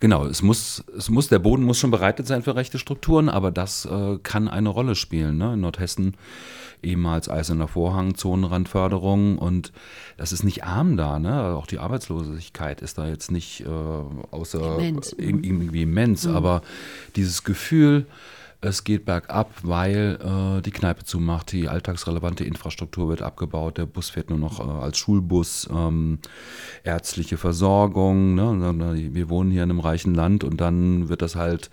Genau, 0.00 0.26
es 0.26 0.42
muss, 0.42 0.84
es 0.96 1.10
muss, 1.10 1.28
der 1.28 1.40
Boden 1.40 1.64
muss 1.64 1.78
schon 1.78 1.90
bereitet 1.90 2.26
sein 2.26 2.42
für 2.42 2.54
rechte 2.54 2.78
Strukturen, 2.78 3.28
aber 3.28 3.50
das 3.50 3.84
äh, 3.84 4.18
kann 4.22 4.48
eine 4.48 4.68
Rolle 4.68 4.94
spielen. 4.94 5.38
Ne? 5.38 5.54
In 5.54 5.60
Nordhessen 5.60 6.16
ehemals 6.82 7.28
Eiserner 7.28 7.66
Vorhang, 7.66 8.14
Zonenrandförderung 8.14 9.38
und 9.38 9.72
das 10.16 10.32
ist 10.32 10.44
nicht 10.44 10.64
arm 10.64 10.96
da, 10.96 11.18
ne? 11.18 11.56
Auch 11.56 11.66
die 11.66 11.78
Arbeitslosigkeit 11.78 12.82
ist 12.82 12.98
da 12.98 13.08
jetzt 13.08 13.32
nicht 13.32 13.62
äh, 13.62 13.66
außer 14.30 14.78
immens. 14.78 15.12
irgendwie 15.18 15.82
immens, 15.82 16.26
mhm. 16.26 16.36
aber 16.36 16.62
dieses 17.16 17.42
Gefühl, 17.42 18.06
es 18.60 18.82
geht 18.82 19.04
bergab, 19.04 19.52
weil 19.62 20.18
äh, 20.20 20.62
die 20.62 20.72
Kneipe 20.72 21.04
zumacht, 21.04 21.52
die 21.52 21.68
alltagsrelevante 21.68 22.44
Infrastruktur 22.44 23.08
wird 23.08 23.22
abgebaut, 23.22 23.78
der 23.78 23.86
Bus 23.86 24.10
fährt 24.10 24.30
nur 24.30 24.38
noch 24.38 24.58
äh, 24.60 24.84
als 24.84 24.98
Schulbus, 24.98 25.68
ähm, 25.72 26.18
ärztliche 26.82 27.36
Versorgung. 27.36 28.34
Ne? 28.34 29.12
Wir 29.12 29.28
wohnen 29.28 29.52
hier 29.52 29.62
in 29.62 29.70
einem 29.70 29.80
reichen 29.80 30.14
Land 30.14 30.42
und 30.42 30.60
dann 30.60 31.08
wird 31.08 31.22
das 31.22 31.36
halt 31.36 31.70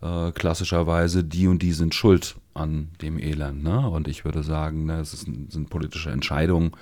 äh, 0.00 0.32
klassischerweise, 0.32 1.24
die 1.24 1.46
und 1.46 1.60
die 1.60 1.72
sind 1.72 1.94
schuld 1.94 2.36
an 2.54 2.88
dem 3.02 3.18
Elend. 3.18 3.62
Ne? 3.62 3.88
Und 3.88 4.08
ich 4.08 4.24
würde 4.24 4.42
sagen, 4.42 4.86
ne, 4.86 5.00
es 5.00 5.10
sind 5.10 5.68
politische 5.68 6.10
Entscheidungen, 6.10 6.72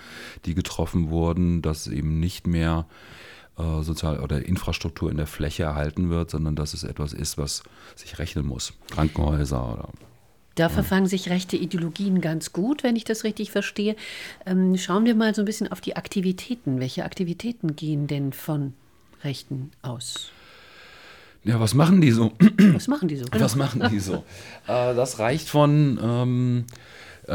die 0.44 0.54
getroffen 0.54 1.10
wurden, 1.10 1.62
dass 1.62 1.88
eben 1.88 2.20
nicht 2.20 2.46
mehr 2.46 2.86
äh, 3.58 3.82
Sozial- 3.82 4.20
oder 4.20 4.44
Infrastruktur 4.44 5.10
in 5.10 5.16
der 5.16 5.26
Fläche 5.26 5.64
erhalten 5.64 6.10
wird, 6.10 6.30
sondern 6.30 6.56
dass 6.56 6.74
es 6.74 6.84
etwas 6.84 7.12
ist, 7.12 7.38
was 7.38 7.62
sich 7.94 8.18
rechnen 8.18 8.46
muss. 8.46 8.72
Krankenhäuser 8.90 9.72
oder 9.72 9.88
Da 10.54 10.68
verfangen 10.68 11.06
sich 11.06 11.30
rechte 11.30 11.56
Ideologien 11.56 12.20
ganz 12.20 12.52
gut, 12.52 12.82
wenn 12.82 12.96
ich 12.96 13.04
das 13.04 13.24
richtig 13.24 13.50
verstehe. 13.50 13.96
Ähm, 14.46 14.76
schauen 14.76 15.04
wir 15.04 15.14
mal 15.14 15.34
so 15.34 15.42
ein 15.42 15.46
bisschen 15.46 15.70
auf 15.70 15.80
die 15.80 15.96
Aktivitäten. 15.96 16.80
Welche 16.80 17.04
Aktivitäten 17.04 17.76
gehen 17.76 18.06
denn 18.06 18.32
von 18.32 18.74
Rechten 19.24 19.70
aus? 19.82 20.30
Ja, 21.44 21.58
was 21.58 21.74
machen 21.74 22.00
die 22.00 22.12
so? 22.12 22.32
Was 22.72 22.86
machen 22.86 23.08
die 23.08 23.16
so? 23.16 23.24
Was 23.32 23.56
machen 23.56 23.82
die 23.90 23.98
so? 23.98 24.24
äh, 24.68 24.94
das 24.94 25.18
reicht 25.18 25.48
von, 25.48 25.98
ähm, 26.00 26.64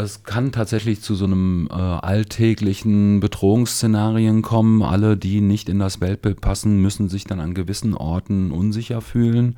es 0.01 0.23
kann 0.23 0.51
tatsächlich 0.51 1.01
zu 1.01 1.15
so 1.15 1.25
einem 1.25 1.67
äh, 1.69 1.73
alltäglichen 1.73 3.19
Bedrohungsszenarien 3.19 4.41
kommen. 4.41 4.81
Alle, 4.81 5.17
die 5.17 5.41
nicht 5.41 5.69
in 5.69 5.79
das 5.79 6.01
Weltbild 6.01 6.41
passen, 6.41 6.81
müssen 6.81 7.09
sich 7.09 7.25
dann 7.25 7.39
an 7.39 7.53
gewissen 7.53 7.93
Orten 7.93 8.51
unsicher 8.51 9.01
fühlen. 9.01 9.57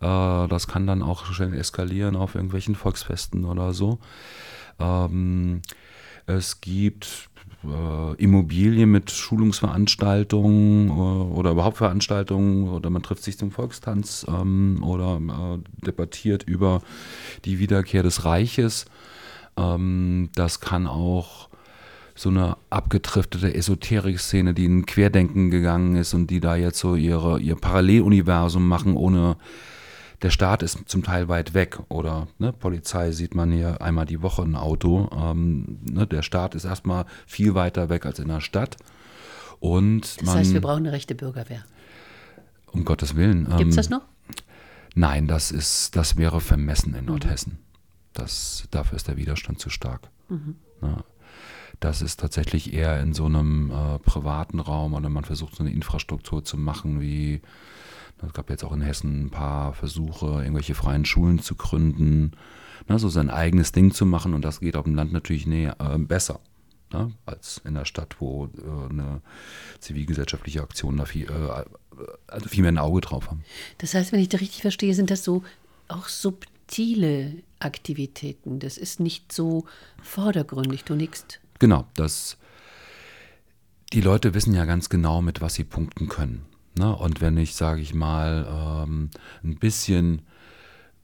Äh, 0.00 0.48
das 0.48 0.68
kann 0.68 0.86
dann 0.86 1.02
auch 1.02 1.26
schnell 1.26 1.54
eskalieren 1.54 2.16
auf 2.16 2.34
irgendwelchen 2.34 2.74
Volksfesten 2.74 3.44
oder 3.44 3.72
so. 3.72 3.98
Ähm, 4.78 5.62
es 6.26 6.60
gibt 6.60 7.30
äh, 7.64 8.14
Immobilien 8.22 8.90
mit 8.90 9.10
Schulungsveranstaltungen 9.10 10.88
äh, 10.88 10.92
oder 10.92 11.52
überhaupt 11.52 11.78
Veranstaltungen 11.78 12.68
oder 12.68 12.90
man 12.90 13.02
trifft 13.02 13.22
sich 13.22 13.38
zum 13.38 13.50
Volkstanz 13.50 14.26
ähm, 14.28 14.82
oder 14.82 15.16
äh, 15.16 15.84
debattiert 15.84 16.42
über 16.44 16.82
die 17.44 17.58
Wiederkehr 17.58 18.02
des 18.02 18.24
Reiches. 18.24 18.86
Ähm, 19.56 20.30
das 20.34 20.60
kann 20.60 20.86
auch 20.86 21.48
so 22.14 22.30
eine 22.30 22.56
abgetriftete 22.70 23.54
Esoterik-Szene, 23.54 24.54
die 24.54 24.64
in 24.64 24.86
Querdenken 24.86 25.50
gegangen 25.50 25.96
ist 25.96 26.14
und 26.14 26.28
die 26.28 26.40
da 26.40 26.56
jetzt 26.56 26.78
so 26.78 26.94
ihre, 26.94 27.38
ihr 27.40 27.56
Paralleluniversum 27.56 28.66
machen, 28.66 28.96
ohne 28.96 29.36
der 30.22 30.30
Staat 30.30 30.62
ist 30.62 30.88
zum 30.88 31.02
Teil 31.02 31.28
weit 31.28 31.52
weg 31.52 31.78
oder 31.88 32.26
ne, 32.38 32.52
Polizei 32.52 33.12
sieht 33.12 33.34
man 33.34 33.52
hier 33.52 33.82
einmal 33.82 34.06
die 34.06 34.22
Woche 34.22 34.42
ein 34.42 34.56
Auto. 34.56 35.10
Ähm, 35.12 35.78
ne, 35.90 36.06
der 36.06 36.22
Staat 36.22 36.54
ist 36.54 36.64
erstmal 36.64 37.04
viel 37.26 37.54
weiter 37.54 37.90
weg 37.90 38.06
als 38.06 38.18
in 38.18 38.28
der 38.28 38.40
Stadt. 38.40 38.76
Und 39.60 40.20
das 40.20 40.26
man, 40.26 40.36
heißt, 40.36 40.54
wir 40.54 40.62
brauchen 40.62 40.86
eine 40.86 40.92
rechte 40.92 41.14
Bürgerwehr. 41.14 41.64
Um 42.72 42.84
Gottes 42.84 43.14
Willen. 43.14 43.44
Gibt 43.44 43.60
es 43.60 43.62
ähm, 43.62 43.76
das 43.76 43.90
noch? 43.90 44.02
Nein, 44.94 45.26
das 45.26 45.50
ist, 45.50 45.94
das 45.96 46.16
wäre 46.16 46.40
vermessen 46.40 46.94
in 46.94 47.04
Nordhessen. 47.04 47.58
Das, 48.16 48.66
dafür 48.70 48.96
ist 48.96 49.08
der 49.08 49.16
Widerstand 49.16 49.58
zu 49.58 49.68
stark. 49.68 50.08
Ja. 50.82 51.04
Das 51.80 52.00
ist 52.00 52.20
tatsächlich 52.20 52.72
eher 52.72 53.00
in 53.00 53.12
so 53.12 53.26
einem 53.26 53.70
äh, 53.70 53.98
privaten 53.98 54.60
Raum 54.60 54.94
oder 54.94 55.10
man 55.10 55.24
versucht 55.24 55.56
so 55.56 55.62
eine 55.62 55.72
Infrastruktur 55.72 56.44
zu 56.44 56.56
machen, 56.56 57.00
wie 57.00 57.42
es 58.24 58.32
gab 58.32 58.48
jetzt 58.48 58.64
auch 58.64 58.72
in 58.72 58.80
Hessen 58.80 59.26
ein 59.26 59.30
paar 59.30 59.74
Versuche, 59.74 60.26
irgendwelche 60.26 60.74
freien 60.74 61.04
Schulen 61.04 61.38
zu 61.38 61.54
gründen, 61.54 62.32
ne, 62.88 62.98
so 62.98 63.10
sein 63.10 63.28
eigenes 63.28 63.72
Ding 63.72 63.92
zu 63.92 64.06
machen 64.06 64.32
und 64.32 64.42
das 64.42 64.60
geht 64.60 64.76
auf 64.76 64.84
dem 64.84 64.94
Land 64.94 65.12
natürlich 65.12 65.46
näher, 65.46 65.76
äh, 65.78 65.98
besser. 65.98 66.40
Ne, 66.92 67.12
als 67.26 67.60
in 67.64 67.74
der 67.74 67.84
Stadt, 67.84 68.16
wo 68.20 68.46
äh, 68.46 68.90
eine 68.90 69.20
zivilgesellschaftliche 69.80 70.62
Aktion 70.62 70.96
da 70.96 71.04
viel, 71.04 71.28
äh, 71.28 71.64
also 72.28 72.48
viel 72.48 72.62
mehr 72.62 72.72
ein 72.72 72.78
Auge 72.78 73.00
drauf 73.00 73.28
haben. 73.28 73.42
Das 73.78 73.92
heißt, 73.92 74.12
wenn 74.12 74.20
ich 74.20 74.28
da 74.28 74.38
richtig 74.38 74.62
verstehe, 74.62 74.94
sind 74.94 75.10
das 75.10 75.24
so 75.24 75.42
auch 75.88 76.08
subtile 76.66 77.42
Aktivitäten. 77.58 78.58
Das 78.58 78.76
ist 78.76 79.00
nicht 79.00 79.32
so 79.32 79.64
vordergründig, 80.02 80.84
du 80.84 80.94
nickst. 80.94 81.40
Genau, 81.58 81.86
das, 81.94 82.36
die 83.92 84.00
Leute 84.00 84.34
wissen 84.34 84.54
ja 84.54 84.64
ganz 84.64 84.88
genau, 84.88 85.22
mit 85.22 85.40
was 85.40 85.54
sie 85.54 85.64
punkten 85.64 86.08
können. 86.08 86.44
Ne? 86.76 86.94
Und 86.94 87.20
wenn 87.20 87.38
ich, 87.38 87.54
sage 87.54 87.80
ich 87.80 87.94
mal, 87.94 88.84
ähm, 88.84 89.10
ein 89.42 89.56
bisschen 89.56 90.22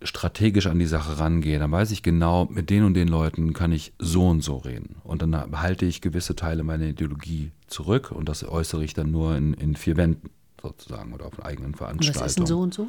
strategisch 0.03 0.67
an 0.67 0.81
die 0.81 0.87
Sache 0.87 1.21
rangehe, 1.21 1.61
dann 1.61 1.71
weiß 1.71 1.93
ich 1.93 2.03
genau, 2.03 2.47
mit 2.47 2.69
den 2.69 2.83
und 2.83 2.95
den 2.95 3.09
Leuten 3.09 3.53
kann 3.53 3.71
ich 3.71 3.93
so 3.99 4.29
und 4.29 4.43
so 4.43 4.57
reden. 4.57 4.97
Und 5.05 5.23
dann 5.23 5.31
behalte 5.51 5.87
ich 5.87 6.01
gewisse 6.01 6.35
Teile 6.35 6.65
meiner 6.65 6.87
Ideologie 6.87 7.53
zurück 7.69 8.11
und 8.11 8.29
das 8.29 8.45
äußere 8.45 8.85
ich 8.85 8.95
dann 8.95 9.13
nur 9.13 9.37
in, 9.37 9.55
in 9.55 9.77
vier 9.77 9.97
Wänden 9.97 10.31
sozusagen 10.61 11.13
oder 11.13 11.27
auf 11.27 11.43
eigenen 11.43 11.75
Veranstaltungen. 11.75 12.17
Und 12.17 12.25
was 12.25 12.31
ist 12.33 12.39
denn 12.39 12.47
so 12.47 12.61
und 12.61 12.75
so? 12.75 12.89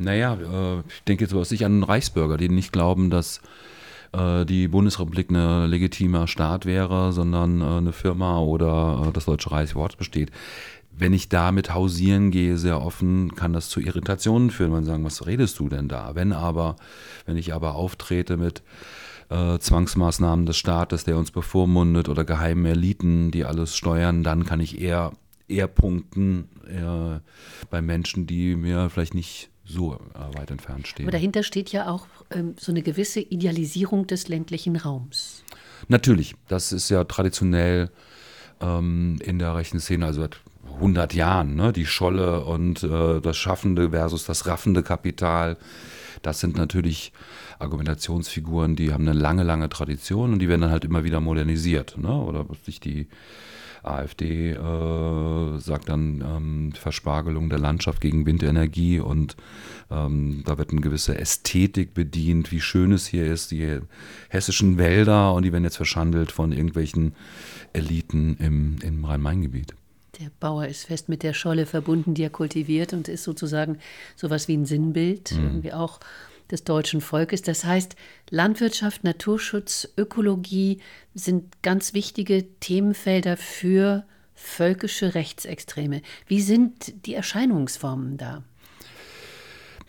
Naja, 0.00 0.34
äh, 0.34 0.78
ich 0.80 1.04
denke 1.06 1.24
jetzt 1.24 1.34
was 1.34 1.52
ich 1.52 1.64
an 1.64 1.82
Reichsbürger, 1.82 2.38
die 2.38 2.48
nicht 2.48 2.72
glauben, 2.72 3.10
dass 3.10 3.42
äh, 4.12 4.46
die 4.46 4.66
Bundesrepublik 4.66 5.30
ein 5.30 5.68
legitimer 5.68 6.26
Staat 6.26 6.64
wäre, 6.64 7.12
sondern 7.12 7.60
äh, 7.60 7.64
eine 7.64 7.92
Firma 7.92 8.38
oder 8.40 9.10
das 9.12 9.26
Deutsche 9.26 9.52
Reich 9.52 9.74
Wort 9.74 9.98
besteht 9.98 10.30
wenn 10.92 11.14
ich 11.14 11.30
damit 11.30 11.72
hausieren 11.72 12.30
gehe, 12.30 12.58
sehr 12.58 12.82
offen, 12.82 13.34
kann 13.34 13.54
das 13.54 13.70
zu 13.70 13.80
Irritationen 13.80 14.50
führen. 14.50 14.72
Man 14.72 14.84
sagen, 14.84 15.02
was 15.02 15.24
redest 15.24 15.58
du 15.58 15.70
denn 15.70 15.88
da? 15.88 16.14
Wenn 16.14 16.34
aber, 16.34 16.76
wenn 17.24 17.38
ich 17.38 17.54
aber 17.54 17.74
auftrete 17.74 18.36
mit 18.36 18.62
Zwangsmaßnahmen 19.30 20.44
des 20.44 20.58
Staates, 20.58 21.04
der 21.04 21.16
uns 21.16 21.30
bevormundet 21.30 22.10
oder 22.10 22.24
geheimen 22.24 22.66
Eliten, 22.66 23.30
die 23.30 23.46
alles 23.46 23.76
steuern, 23.76 24.24
dann 24.24 24.44
kann 24.44 24.60
ich 24.60 24.78
eher, 24.78 25.12
eher 25.48 25.68
punkten 25.68 26.48
äh, 26.66 27.20
bei 27.70 27.80
Menschen, 27.80 28.26
die 28.26 28.56
mir 28.56 28.90
vielleicht 28.90 29.14
nicht 29.14 29.48
so 29.70 29.94
äh, 29.94 30.38
weit 30.38 30.50
entfernt 30.50 30.86
stehen. 30.86 31.06
Aber 31.06 31.12
dahinter 31.12 31.42
steht 31.42 31.70
ja 31.72 31.88
auch 31.88 32.06
ähm, 32.30 32.54
so 32.58 32.72
eine 32.72 32.82
gewisse 32.82 33.20
Idealisierung 33.20 34.06
des 34.06 34.28
ländlichen 34.28 34.76
Raums. 34.76 35.44
Natürlich, 35.88 36.34
das 36.48 36.72
ist 36.72 36.90
ja 36.90 37.04
traditionell 37.04 37.90
ähm, 38.60 39.18
in 39.22 39.38
der 39.38 39.54
rechten 39.54 39.80
Szene, 39.80 40.06
also 40.06 40.26
100 40.74 41.14
Jahren, 41.14 41.54
ne? 41.54 41.72
die 41.72 41.86
Scholle 41.86 42.44
und 42.44 42.82
äh, 42.82 43.20
das 43.20 43.36
schaffende 43.36 43.90
versus 43.90 44.24
das 44.24 44.46
raffende 44.46 44.82
Kapital. 44.82 45.56
Das 46.22 46.40
sind 46.40 46.56
natürlich 46.56 47.12
Argumentationsfiguren, 47.58 48.76
die 48.76 48.92
haben 48.92 49.06
eine 49.08 49.18
lange, 49.18 49.42
lange 49.42 49.68
Tradition 49.68 50.32
und 50.32 50.38
die 50.38 50.48
werden 50.48 50.62
dann 50.62 50.70
halt 50.70 50.84
immer 50.84 51.04
wieder 51.04 51.20
modernisiert. 51.20 51.96
Ne? 51.98 52.12
Oder 52.12 52.46
sich 52.64 52.80
die 52.80 53.08
AfD 53.82 54.50
äh, 54.50 55.58
sagt 55.58 55.88
dann 55.88 56.24
ähm, 56.26 56.72
Verspargelung 56.72 57.48
der 57.48 57.58
Landschaft 57.58 58.00
gegen 58.00 58.26
Windenergie 58.26 59.00
und 59.00 59.36
ähm, 59.90 60.42
da 60.46 60.58
wird 60.58 60.70
eine 60.70 60.80
gewisse 60.80 61.18
Ästhetik 61.18 61.94
bedient, 61.94 62.52
wie 62.52 62.60
schön 62.60 62.92
es 62.92 63.06
hier 63.06 63.26
ist, 63.26 63.50
die 63.50 63.80
hessischen 64.28 64.78
Wälder 64.78 65.34
und 65.34 65.44
die 65.44 65.52
werden 65.52 65.64
jetzt 65.64 65.76
verschandelt 65.76 66.32
von 66.32 66.52
irgendwelchen 66.52 67.14
Eliten 67.72 68.36
im, 68.38 68.76
im 68.82 69.04
Rhein-Main-Gebiet. 69.04 69.74
Der 70.20 70.30
Bauer 70.38 70.66
ist 70.66 70.84
fest 70.84 71.08
mit 71.08 71.22
der 71.22 71.32
Scholle 71.32 71.64
verbunden, 71.64 72.14
die 72.14 72.22
er 72.22 72.30
kultiviert 72.30 72.92
und 72.92 73.08
ist 73.08 73.24
sozusagen 73.24 73.78
sowas 74.16 74.48
wie 74.48 74.56
ein 74.56 74.66
Sinnbild, 74.66 75.32
mhm. 75.32 75.44
irgendwie 75.44 75.72
auch 75.72 76.00
des 76.50 76.64
deutschen 76.64 77.00
Volkes. 77.00 77.42
Das 77.42 77.64
heißt, 77.64 77.96
Landwirtschaft, 78.30 79.04
Naturschutz, 79.04 79.88
Ökologie 79.96 80.78
sind 81.14 81.62
ganz 81.62 81.94
wichtige 81.94 82.46
Themenfelder 82.60 83.36
für 83.36 84.04
völkische 84.34 85.14
Rechtsextreme. 85.14 86.02
Wie 86.26 86.40
sind 86.40 87.06
die 87.06 87.14
Erscheinungsformen 87.14 88.16
da? 88.16 88.42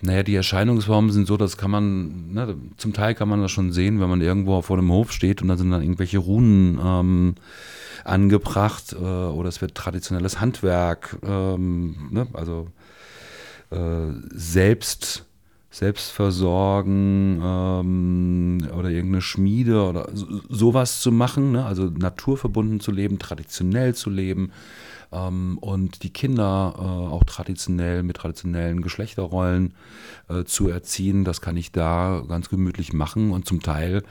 Naja, 0.02 0.24
die 0.24 0.36
Erscheinungsformen 0.36 1.12
sind 1.12 1.28
so, 1.28 1.38
das 1.38 1.58
kann 1.58 1.70
man, 1.70 2.34
ne, 2.34 2.58
zum 2.78 2.92
Teil 2.94 3.14
kann 3.14 3.30
man 3.30 3.42
das 3.42 3.52
schon 3.52 3.72
sehen, 3.72 4.00
wenn 4.00 4.10
man 4.10 4.20
irgendwo 4.20 4.62
vor 4.64 4.78
dem 4.78 4.92
Hof 4.92 5.12
steht 5.12 5.42
und 5.42 5.48
da 5.48 5.58
sind 5.58 5.70
dann 5.70 5.84
irgendwelche 5.84 6.18
Runen 6.18 6.80
ähm, 6.84 7.36
angebracht 8.04 8.94
äh, 8.94 8.96
oder 8.96 9.48
es 9.48 9.62
wird 9.62 9.76
traditionelles 9.76 10.42
Handwerk, 10.42 11.18
ähm, 11.24 12.10
ne, 12.10 12.28
also 12.34 12.68
äh, 13.70 14.12
selbst 14.34 15.26
Selbstversorgen 15.72 17.42
ähm, 17.42 18.68
oder 18.78 18.90
irgendeine 18.90 19.22
Schmiede 19.22 19.84
oder 19.84 20.10
so, 20.14 20.28
sowas 20.50 21.00
zu 21.00 21.14
machen, 21.14 21.54
ne? 21.54 21.66
also 21.66 21.86
naturverbunden 21.86 22.82
zu 22.82 22.92
leben, 22.92 23.20
traditionell 23.20 23.96
zu 23.96 24.10
leben 24.10 24.52
ähm, 25.14 25.58
und 25.60 26.04
die 26.04 26.12
Kinder 26.12 26.74
äh, 26.78 26.82
auch 26.82 27.24
traditionell 27.24 28.04
mit 28.04 28.18
traditionellen 28.18 28.82
Geschlechterrollen 28.82 29.74
äh, 30.28 30.44
zu 30.44 30.68
erziehen, 30.68 31.24
das 31.24 31.40
kann 31.40 31.56
ich 31.56 31.72
da 31.72 32.22
ganz 32.28 32.50
gemütlich 32.50 32.92
machen 32.92 33.32
und 33.32 33.48
zum 33.48 33.62
Teil 33.62 34.04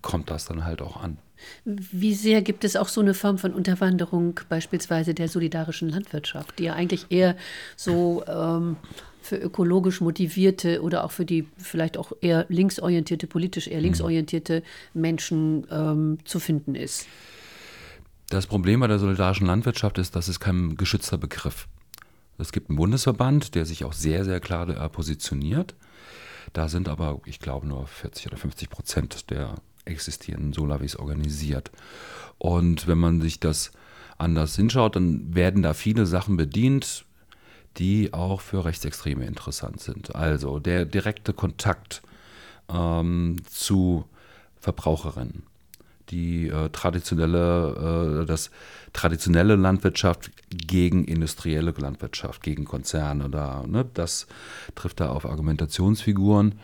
kommt 0.00 0.30
das 0.30 0.44
dann 0.44 0.64
halt 0.64 0.80
auch 0.80 0.96
an. 0.96 1.18
Wie 1.64 2.14
sehr 2.14 2.42
gibt 2.42 2.64
es 2.64 2.76
auch 2.76 2.88
so 2.88 3.00
eine 3.00 3.14
Form 3.14 3.38
von 3.38 3.52
Unterwanderung 3.52 4.40
beispielsweise 4.48 5.14
der 5.14 5.28
solidarischen 5.28 5.88
Landwirtschaft, 5.88 6.58
die 6.58 6.64
ja 6.64 6.74
eigentlich 6.74 7.06
eher 7.10 7.36
so 7.76 8.24
ähm, 8.26 8.76
für 9.28 9.36
ökologisch 9.36 10.00
motivierte 10.00 10.82
oder 10.82 11.04
auch 11.04 11.10
für 11.10 11.24
die 11.24 11.46
vielleicht 11.56 11.96
auch 11.96 12.12
eher 12.20 12.46
linksorientierte, 12.48 13.26
politisch 13.26 13.68
eher 13.68 13.78
mhm. 13.78 13.84
linksorientierte 13.84 14.62
Menschen 14.94 15.66
ähm, 15.70 16.18
zu 16.24 16.40
finden 16.40 16.74
ist? 16.74 17.06
Das 18.30 18.46
Problem 18.46 18.80
bei 18.80 18.86
der 18.86 18.98
solidarischen 18.98 19.46
Landwirtschaft 19.46 19.98
ist, 19.98 20.16
dass 20.16 20.28
es 20.28 20.40
kein 20.40 20.76
geschützter 20.76 21.16
Begriff. 21.16 21.66
Es 22.38 22.52
gibt 22.52 22.68
einen 22.68 22.76
Bundesverband, 22.76 23.54
der 23.54 23.66
sich 23.66 23.84
auch 23.84 23.92
sehr, 23.92 24.24
sehr 24.24 24.40
klar 24.40 24.66
positioniert. 24.90 25.74
Da 26.52 26.68
sind 26.68 26.88
aber, 26.88 27.20
ich 27.24 27.40
glaube, 27.40 27.66
nur 27.66 27.86
40 27.86 28.28
oder 28.28 28.36
50 28.36 28.70
Prozent 28.70 29.30
der 29.30 29.54
existierenden 29.84 30.52
Solavis 30.52 30.96
organisiert. 30.96 31.70
Und 32.38 32.86
wenn 32.86 32.98
man 32.98 33.20
sich 33.20 33.40
das 33.40 33.72
anders 34.18 34.56
hinschaut, 34.56 34.96
dann 34.96 35.34
werden 35.34 35.62
da 35.62 35.74
viele 35.74 36.06
Sachen 36.06 36.36
bedient, 36.36 37.04
die 37.76 38.12
auch 38.12 38.40
für 38.40 38.64
Rechtsextreme 38.64 39.26
interessant 39.26 39.80
sind. 39.80 40.14
Also 40.16 40.58
der 40.58 40.84
direkte 40.84 41.32
Kontakt 41.32 42.02
ähm, 42.68 43.36
zu 43.48 44.04
Verbraucherinnen. 44.60 45.44
Die 46.10 46.48
äh, 46.48 46.70
traditionelle, 46.70 48.22
äh, 48.22 48.26
das 48.26 48.50
traditionelle 48.92 49.56
Landwirtschaft 49.56 50.30
gegen 50.50 51.04
industrielle 51.04 51.74
Landwirtschaft, 51.76 52.42
gegen 52.42 52.64
Konzerne, 52.64 53.28
da, 53.28 53.64
ne, 53.66 53.84
das 53.92 54.26
trifft 54.74 55.00
da 55.00 55.10
auf 55.10 55.26
Argumentationsfiguren. 55.26 56.58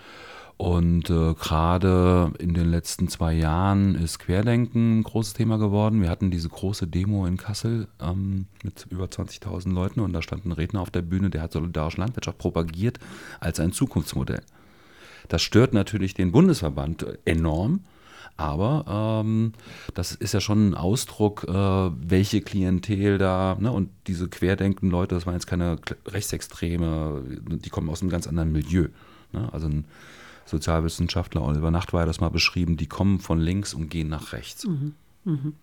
Und 0.57 1.11
äh, 1.11 1.35
gerade 1.35 2.33
in 2.39 2.55
den 2.55 2.71
letzten 2.71 3.09
zwei 3.09 3.35
Jahren 3.35 3.97
ist 3.97 4.21
Querdenken 4.21 5.01
ein 5.01 5.03
großes 5.03 5.33
Thema 5.33 5.59
geworden. 5.59 6.01
Wir 6.01 6.11
hatten 6.11 6.31
diese 6.31 6.49
große 6.49 6.87
Demo 6.87 7.27
in 7.27 7.37
Kassel 7.37 7.89
ähm, 8.01 8.47
mit 8.63 8.87
über 8.91 9.07
20.000 9.07 9.73
Leuten 9.73 10.01
und 10.01 10.13
da 10.13 10.23
stand 10.23 10.47
ein 10.47 10.53
Redner 10.53 10.81
auf 10.81 10.91
der 10.91 11.03
Bühne, 11.03 11.31
der 11.31 11.43
hat 11.43 11.53
solidarische 11.53 12.01
Landwirtschaft 12.01 12.39
propagiert 12.39 13.01
als 13.41 13.59
ein 13.59 13.73
Zukunftsmodell. 13.73 14.43
Das 15.29 15.43
stört 15.43 15.73
natürlich 15.75 16.15
den 16.15 16.31
Bundesverband 16.31 17.07
enorm. 17.25 17.81
Aber 18.37 19.23
ähm, 19.25 19.53
das 19.95 20.13
ist 20.13 20.35
ja 20.35 20.41
schon 20.41 20.71
ein 20.71 20.75
Ausdruck, 20.75 21.45
äh, 21.45 21.53
welche 21.53 22.41
Klientel 22.41 23.17
da, 23.17 23.57
ne, 23.61 23.71
und 23.71 23.91
diese 24.09 24.29
querdenken 24.29 24.91
Leute, 24.91 25.15
das 25.15 25.25
waren 25.25 25.35
jetzt 25.35 25.47
keine 25.47 25.79
Rechtsextreme, 26.07 27.23
die 27.49 27.71
kommen 27.71 27.89
aus 27.89 28.03
einem 28.03 28.11
ganz 28.11 28.27
anderen 28.27 28.51
Milieu. 28.51 28.89
Ne? 29.33 29.49
Also 29.53 29.69
ein 29.69 29.85
Sozialwissenschaftler 30.47 31.43
Oliver 31.43 31.71
Nachtwey 31.71 32.01
hat 32.01 32.09
das 32.09 32.21
mal 32.21 32.31
beschrieben, 32.31 32.77
die 32.77 32.87
kommen 32.87 33.21
von 33.21 33.41
links 33.41 33.75
und 33.75 33.89
gehen 33.91 34.09
nach 34.09 34.33
rechts. 34.33 34.67
Mhm. 34.67 34.95
Mhm. 35.25 35.55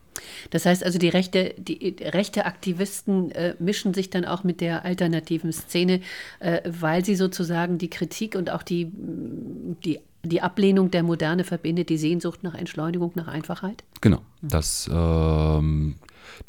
Das 0.50 0.66
heißt 0.66 0.84
also, 0.84 1.00
die 1.00 1.10
rechte, 1.10 1.54
die 1.58 1.96
rechte 2.02 2.46
Aktivisten 2.46 3.32
äh, 3.32 3.56
mischen 3.60 3.94
sich 3.94 4.10
dann 4.10 4.26
auch 4.26 4.44
mit 4.44 4.60
der 4.60 4.84
alternativen 4.84 5.54
Szene, 5.54 6.02
äh, 6.40 6.62
weil 6.66 7.06
sie 7.06 7.16
sozusagen 7.16 7.78
die 7.78 7.90
Kritik 7.90 8.36
und 8.36 8.50
auch 8.50 8.64
die, 8.64 8.92
die, 8.92 10.00
die 10.24 10.42
Ablehnung 10.42 10.92
der 10.92 11.04
Moderne 11.04 11.44
verbindet, 11.44 11.90
die 11.90 11.98
Sehnsucht 11.98 12.44
nach 12.44 12.56
Entschleunigung, 12.56 13.12
nach 13.16 13.28
Einfachheit? 13.28 13.84
Genau. 14.02 14.20
Mhm. 14.42 14.50
Das, 14.50 14.90
ähm, 14.92 15.96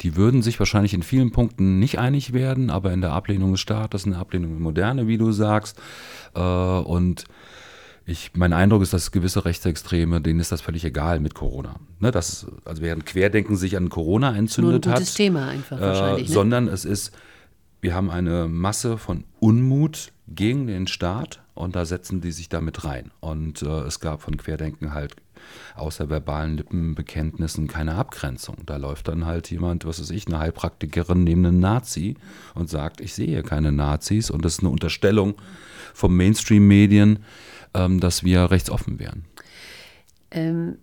die 0.01 0.15
würden 0.15 0.41
sich 0.41 0.59
wahrscheinlich 0.59 0.93
in 0.93 1.03
vielen 1.03 1.31
Punkten 1.31 1.79
nicht 1.79 1.99
einig 1.99 2.33
werden, 2.33 2.69
aber 2.69 2.91
in 2.91 3.01
der 3.01 3.13
Ablehnung 3.13 3.51
des 3.51 3.61
Staates, 3.61 4.05
in 4.05 4.11
der 4.11 4.19
Ablehnung 4.19 4.51
der 4.51 4.59
Moderne, 4.59 5.07
wie 5.07 5.17
du 5.17 5.31
sagst, 5.31 5.79
äh, 6.35 6.39
und 6.39 7.25
ich, 8.05 8.31
mein 8.35 8.51
Eindruck 8.51 8.81
ist, 8.81 8.91
dass 8.91 9.11
gewisse 9.11 9.45
Rechtsextreme, 9.45 10.19
denen 10.19 10.39
ist 10.39 10.51
das 10.51 10.61
völlig 10.61 10.83
egal 10.83 11.19
mit 11.19 11.35
Corona. 11.35 11.79
Ne, 11.99 12.11
das, 12.11 12.45
also 12.65 12.81
während 12.81 13.05
Querdenken 13.05 13.55
sich 13.55 13.77
an 13.77 13.89
Corona 13.89 14.35
entzündet 14.35 14.85
Nur 14.85 14.93
ein 14.93 14.97
gutes 14.99 15.11
hat. 15.11 15.17
Thema 15.17 15.47
einfach 15.47 15.77
äh, 15.77 15.81
wahrscheinlich. 15.81 16.27
Ne? 16.27 16.33
Sondern 16.33 16.67
es 16.67 16.83
ist, 16.83 17.13
wir 17.79 17.93
haben 17.93 18.09
eine 18.09 18.47
Masse 18.47 18.97
von 18.97 19.23
Unmut 19.39 20.11
gegen 20.27 20.67
den 20.67 20.87
Staat 20.87 21.41
und 21.53 21.75
da 21.75 21.85
setzen 21.85 22.19
die 22.19 22.31
sich 22.31 22.49
damit 22.49 22.83
rein. 22.83 23.11
Und 23.21 23.61
äh, 23.61 23.81
es 23.81 24.01
gab 24.01 24.21
von 24.21 24.35
Querdenken 24.35 24.93
halt 24.93 25.15
außer 25.75 26.09
verbalen 26.09 26.57
Lippenbekenntnissen 26.57 27.67
keine 27.67 27.95
Abgrenzung. 27.95 28.57
Da 28.65 28.77
läuft 28.77 29.07
dann 29.07 29.25
halt 29.25 29.49
jemand, 29.51 29.85
was 29.85 29.99
weiß 29.99 30.09
ich, 30.11 30.27
eine 30.27 30.39
Heilpraktikerin 30.39 31.23
neben 31.23 31.45
einem 31.45 31.59
Nazi 31.59 32.15
und 32.55 32.69
sagt, 32.69 33.01
ich 33.01 33.13
sehe 33.13 33.43
keine 33.43 33.71
Nazis 33.71 34.29
und 34.29 34.45
das 34.45 34.53
ist 34.55 34.59
eine 34.59 34.69
Unterstellung 34.69 35.35
vom 35.93 36.15
Mainstream-Medien, 36.15 37.19
ähm, 37.73 37.99
dass 37.99 38.23
wir 38.23 38.51
rechtsoffen 38.51 38.99
wären. 38.99 39.25
Ähm, 40.31 40.77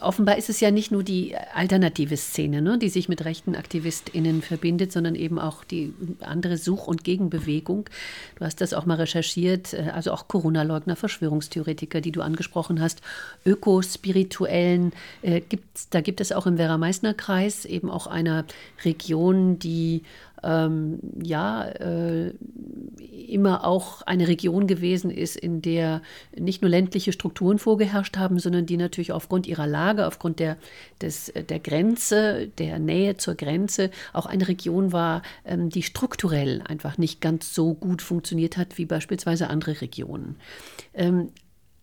offenbar 0.00 0.38
ist 0.38 0.48
es 0.48 0.60
ja 0.60 0.70
nicht 0.70 0.90
nur 0.90 1.04
die 1.04 1.36
alternative 1.54 2.16
Szene, 2.16 2.62
ne, 2.62 2.78
die 2.78 2.88
sich 2.88 3.08
mit 3.08 3.24
rechten 3.24 3.54
AktivistInnen 3.54 4.42
verbindet, 4.42 4.90
sondern 4.92 5.14
eben 5.14 5.38
auch 5.38 5.62
die 5.64 5.94
andere 6.20 6.56
Such- 6.56 6.88
und 6.88 7.04
Gegenbewegung. 7.04 7.88
Du 8.36 8.44
hast 8.44 8.60
das 8.60 8.74
auch 8.74 8.86
mal 8.86 8.96
recherchiert, 8.96 9.74
äh, 9.74 9.90
also 9.94 10.12
auch 10.12 10.26
Corona-Leugner, 10.26 10.96
Verschwörungstheoretiker, 10.96 12.00
die 12.00 12.12
du 12.12 12.22
angesprochen 12.22 12.80
hast, 12.80 13.02
Ökospirituellen. 13.46 14.92
Äh, 15.22 15.40
gibt's, 15.40 15.88
da 15.90 16.00
gibt 16.00 16.20
es 16.20 16.32
auch 16.32 16.46
im 16.46 16.58
Werra-Meißner-Kreis 16.58 17.64
eben 17.64 17.90
auch 17.90 18.08
eine 18.08 18.44
Region, 18.84 19.58
die 19.58 20.02
ähm, 20.42 21.00
ja 21.22 21.64
äh, 21.64 22.32
immer 23.28 23.64
auch 23.64 24.02
eine 24.02 24.28
Region 24.28 24.66
gewesen 24.66 25.10
ist, 25.10 25.36
in 25.36 25.60
der 25.62 26.02
nicht 26.36 26.62
nur 26.62 26.70
ländliche 26.70 27.12
Strukturen 27.12 27.58
vorgeherrscht 27.58 28.16
haben, 28.16 28.38
sondern 28.38 28.66
die 28.66 28.76
natürlich 28.76 29.12
aufgrund 29.12 29.46
ihrer 29.46 29.66
Lage, 29.66 30.06
aufgrund 30.06 30.40
der, 30.40 30.56
des, 31.00 31.32
der 31.34 31.60
Grenze, 31.60 32.48
der 32.58 32.78
Nähe 32.78 33.16
zur 33.16 33.34
Grenze, 33.34 33.90
auch 34.12 34.26
eine 34.26 34.48
Region 34.48 34.92
war, 34.92 35.22
ähm, 35.44 35.70
die 35.70 35.82
strukturell 35.82 36.62
einfach 36.66 36.98
nicht 36.98 37.20
ganz 37.20 37.54
so 37.54 37.74
gut 37.74 38.02
funktioniert 38.02 38.56
hat 38.56 38.78
wie 38.78 38.86
beispielsweise 38.86 39.50
andere 39.50 39.80
Regionen. 39.80 40.36
Ähm, 40.94 41.30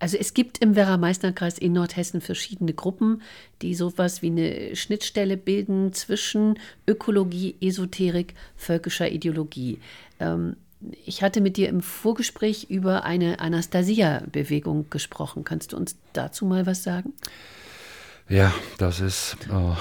also 0.06 0.18
es 0.18 0.36
gibt 0.36 0.60
im 0.60 0.76
Werra-Meißner-Kreis 0.76 1.58
in 1.58 1.74
Nordhessen 1.74 2.22
verschiedene 2.22 2.74
Gruppen, 2.74 3.24
die 3.64 3.74
sowas 3.74 4.22
wie 4.22 4.28
eine 4.28 4.76
Schnittstelle 4.76 5.36
bilden 5.36 5.94
zwischen 5.94 6.60
Ökologie, 6.88 7.56
Esoterik, 7.60 8.36
völkischer 8.56 9.10
Ideologie. 9.10 9.80
Ähm, 10.20 10.58
ich 11.08 11.24
hatte 11.24 11.42
mit 11.42 11.58
dir 11.58 11.70
im 11.70 11.82
Vorgespräch 11.82 12.68
über 12.70 13.04
eine 13.04 13.40
Anastasia-Bewegung 13.40 14.92
gesprochen. 14.92 15.44
Kannst 15.44 15.74
du 15.74 15.78
uns 15.78 15.96
dazu 16.14 16.46
mal 16.46 16.68
was 16.68 16.84
sagen? 16.84 17.14
Ja, 18.30 18.54
das 18.78 19.00
ist. 19.00 19.38
Oh. 19.52 19.76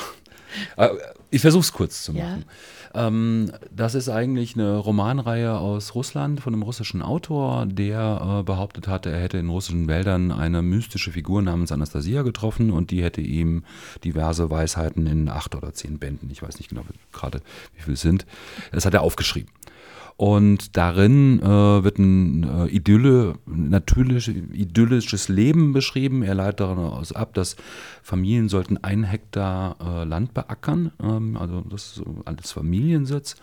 Ich 1.31 1.41
versuche 1.41 1.63
es 1.63 1.73
kurz 1.73 2.03
zu 2.05 2.13
machen. 2.13 2.45
Ja. 2.47 3.09
Ähm, 3.09 3.51
das 3.75 3.97
ist 3.97 4.09
eigentlich 4.09 4.55
eine 4.55 4.77
Romanreihe 4.77 5.59
aus 5.59 5.97
Russland 5.97 6.41
von 6.41 6.55
einem 6.55 6.63
russischen 6.63 7.03
Autor, 7.03 7.67
der 7.67 8.39
äh, 8.41 8.43
behauptet 8.45 8.87
hatte, 8.87 9.11
er 9.11 9.21
hätte 9.21 9.39
in 9.39 9.49
russischen 9.49 9.89
Wäldern 9.89 10.31
eine 10.31 10.63
mystische 10.63 11.11
Figur 11.11 11.43
namens 11.43 11.73
Anastasia 11.73 12.23
getroffen 12.23 12.71
und 12.71 12.93
die 12.93 13.03
hätte 13.03 13.21
ihm 13.21 13.65
diverse 14.05 14.49
Weisheiten 14.49 15.09
in 15.09 15.29
acht 15.29 15.57
oder 15.57 15.73
zehn 15.73 15.99
Bänden, 15.99 16.31
ich 16.31 16.43
weiß 16.43 16.59
nicht 16.59 16.69
genau 16.69 16.83
gerade 17.13 17.41
wie 17.75 17.83
viele 17.83 17.95
es 17.95 18.01
sind, 18.01 18.27
das 18.71 18.87
hat 18.87 18.95
er 18.95 19.03
aufgeschrieben. 19.03 19.51
Und 20.17 20.77
darin 20.77 21.41
äh, 21.41 21.83
wird 21.85 21.99
ein 21.99 22.45
äh, 22.45 22.67
Idylle, 22.69 23.35
natürlich, 23.47 24.29
idyllisches 24.29 25.29
Leben 25.29 25.73
beschrieben. 25.73 26.23
Er 26.23 26.35
leitet 26.35 26.61
daraus 26.61 27.13
ab, 27.13 27.35
dass 27.35 27.57
Familien 28.03 28.49
sollten 28.49 28.79
ein 28.79 29.03
Hektar 29.03 29.77
äh, 29.81 30.05
Land 30.05 30.33
beackern. 30.33 30.93
Ähm, 31.03 31.37
also 31.37 31.63
das 31.69 31.97
ist 31.97 32.03
alles 32.27 32.53
Familiensitz. 32.53 33.35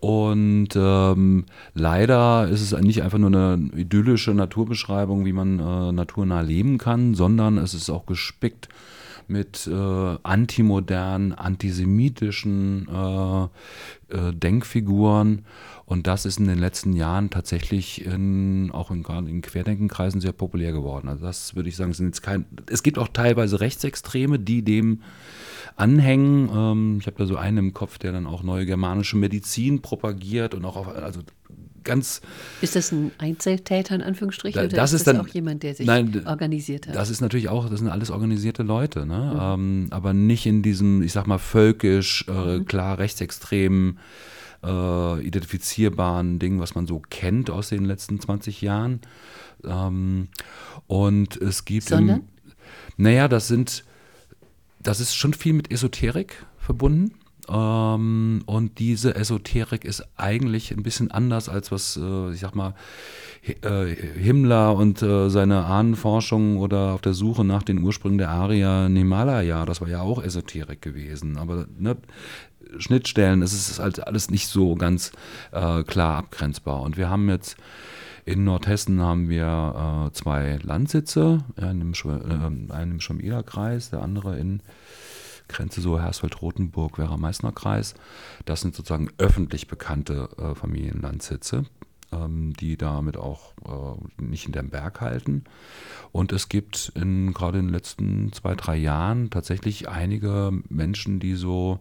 Und 0.00 0.68
ähm, 0.76 1.46
leider 1.72 2.48
ist 2.48 2.60
es 2.60 2.78
nicht 2.78 3.02
einfach 3.02 3.16
nur 3.16 3.28
eine 3.28 3.70
idyllische 3.74 4.34
Naturbeschreibung, 4.34 5.24
wie 5.24 5.32
man 5.32 5.58
äh, 5.58 5.92
naturnah 5.92 6.42
leben 6.42 6.76
kann, 6.76 7.14
sondern 7.14 7.56
es 7.56 7.72
ist 7.72 7.88
auch 7.88 8.04
gespickt 8.04 8.68
mit 9.28 9.66
äh, 9.66 10.16
antimodernen, 10.22 11.32
antisemitischen 11.32 12.88
äh, 12.88 13.44
äh, 14.14 14.32
Denkfiguren. 14.32 15.44
Und 15.86 16.06
das 16.06 16.24
ist 16.24 16.38
in 16.38 16.46
den 16.46 16.58
letzten 16.58 16.94
Jahren 16.94 17.30
tatsächlich 17.30 18.06
in, 18.06 18.70
auch 18.72 18.90
in, 18.90 19.04
in 19.26 19.42
Querdenkenkreisen 19.42 20.20
sehr 20.20 20.32
populär 20.32 20.72
geworden. 20.72 21.08
Also 21.08 21.26
das 21.26 21.54
würde 21.56 21.68
ich 21.68 21.76
sagen, 21.76 21.92
sind 21.92 22.06
jetzt 22.06 22.22
kein. 22.22 22.46
Es 22.70 22.82
gibt 22.82 22.98
auch 22.98 23.08
teilweise 23.08 23.60
Rechtsextreme, 23.60 24.38
die 24.38 24.62
dem 24.62 25.02
anhängen. 25.76 26.48
Ähm, 26.54 26.98
ich 27.00 27.06
habe 27.06 27.18
da 27.18 27.26
so 27.26 27.36
einen 27.36 27.58
im 27.58 27.74
Kopf, 27.74 27.98
der 27.98 28.12
dann 28.12 28.26
auch 28.26 28.42
neue 28.42 28.66
germanische 28.66 29.16
Medizin 29.16 29.82
propagiert 29.82 30.54
und 30.54 30.64
auch 30.64 30.76
auf, 30.76 30.88
also 30.88 31.20
ganz. 31.84 32.20
Ist 32.60 32.76
das 32.76 32.92
ein 32.92 33.12
Einzeltäter 33.18 33.94
in 33.94 34.02
Anführungsstrichen 34.02 34.60
da, 34.60 34.66
oder 34.66 34.76
das 34.76 34.92
ist, 34.92 35.06
das 35.06 35.14
dann, 35.14 35.24
auch 35.24 35.28
jemand, 35.28 35.62
der 35.62 35.74
sich 35.74 35.86
nein, 35.86 36.22
organisiert 36.26 36.88
hat? 36.88 36.96
Das 36.96 37.10
ist 37.10 37.20
natürlich 37.20 37.48
auch, 37.48 37.68
das 37.68 37.78
sind 37.78 37.88
alles 37.88 38.10
organisierte 38.10 38.62
Leute, 38.62 39.06
ne? 39.06 39.32
Mhm. 39.34 39.40
Ähm, 39.40 39.86
aber 39.90 40.12
nicht 40.12 40.46
in 40.46 40.62
diesem, 40.62 41.02
ich 41.02 41.12
sag 41.12 41.26
mal, 41.26 41.38
völkisch, 41.38 42.26
äh, 42.28 42.58
mhm. 42.58 42.66
klar 42.66 42.98
rechtsextremen, 42.98 43.98
äh, 44.64 45.26
identifizierbaren 45.26 46.38
Ding, 46.38 46.60
was 46.60 46.74
man 46.74 46.86
so 46.86 47.00
kennt 47.10 47.50
aus 47.50 47.68
den 47.68 47.84
letzten 47.84 48.20
20 48.20 48.62
Jahren. 48.62 49.00
Ähm, 49.64 50.28
und 50.86 51.36
es 51.36 51.64
gibt. 51.64 51.88
Sondern? 51.88 52.18
Im, 52.18 52.24
naja, 52.96 53.28
das 53.28 53.48
sind, 53.48 53.84
das 54.80 55.00
ist 55.00 55.14
schon 55.14 55.34
viel 55.34 55.52
mit 55.52 55.70
Esoterik 55.72 56.44
verbunden. 56.58 57.12
Ähm, 57.48 58.42
und 58.46 58.78
diese 58.78 59.14
Esoterik 59.14 59.84
ist 59.84 60.04
eigentlich 60.16 60.72
ein 60.72 60.82
bisschen 60.82 61.10
anders 61.10 61.48
als 61.48 61.70
was, 61.72 61.96
äh, 61.96 62.32
ich 62.32 62.40
sag 62.40 62.54
mal, 62.54 62.74
äh, 63.62 63.86
Himmler 63.86 64.74
und 64.74 65.02
äh, 65.02 65.28
seine 65.28 65.64
Ahnenforschung 65.64 66.56
oder 66.56 66.94
auf 66.94 67.02
der 67.02 67.14
Suche 67.14 67.44
nach 67.44 67.62
den 67.62 67.82
Ursprüngen 67.82 68.18
der 68.18 68.30
Arier 68.30 68.86
in 68.86 68.96
Himalaya, 68.96 69.66
das 69.66 69.80
war 69.80 69.88
ja 69.88 70.00
auch 70.00 70.22
Esoterik 70.22 70.80
gewesen. 70.80 71.36
Aber 71.36 71.66
ne, 71.78 71.96
Schnittstellen, 72.78 73.42
es 73.42 73.52
ist 73.52 73.78
halt 73.78 74.06
alles 74.06 74.30
nicht 74.30 74.48
so 74.48 74.74
ganz 74.74 75.12
äh, 75.52 75.82
klar 75.82 76.16
abgrenzbar. 76.16 76.80
Und 76.82 76.96
wir 76.96 77.10
haben 77.10 77.28
jetzt 77.28 77.56
in 78.26 78.44
Nordhessen 78.44 79.02
haben 79.02 79.28
wir 79.28 80.06
äh, 80.08 80.12
zwei 80.12 80.58
Landsitze, 80.62 81.44
einen 81.56 81.82
im, 81.82 81.92
äh, 81.92 82.72
einen 82.72 82.92
im 82.92 83.00
Schwamieder-Kreis, 83.00 83.90
der 83.90 84.02
andere 84.02 84.38
in 84.38 84.60
Grenze 85.48 85.80
so 85.80 86.00
Hersfeld-Rotenburg, 86.00 86.98
Werra-Meißner 86.98 87.52
Kreis. 87.52 87.94
Das 88.44 88.60
sind 88.60 88.74
sozusagen 88.74 89.10
öffentlich 89.18 89.68
bekannte 89.68 90.28
äh, 90.38 90.54
Familienlandsitze. 90.54 91.64
ähm, 92.14 92.52
die 92.54 92.76
damit 92.76 93.16
auch 93.16 93.52
äh, 93.64 94.22
nicht 94.22 94.46
in 94.46 94.52
den 94.52 94.70
Berg 94.70 95.00
halten. 95.00 95.44
Und 96.12 96.32
es 96.32 96.48
gibt 96.48 96.92
in, 96.94 97.32
gerade 97.32 97.58
in 97.58 97.66
den 97.66 97.74
letzten 97.74 98.32
zwei, 98.32 98.54
drei 98.54 98.76
Jahren 98.76 99.30
tatsächlich 99.30 99.88
einige 99.88 100.52
Menschen, 100.68 101.20
die 101.20 101.34
so 101.34 101.80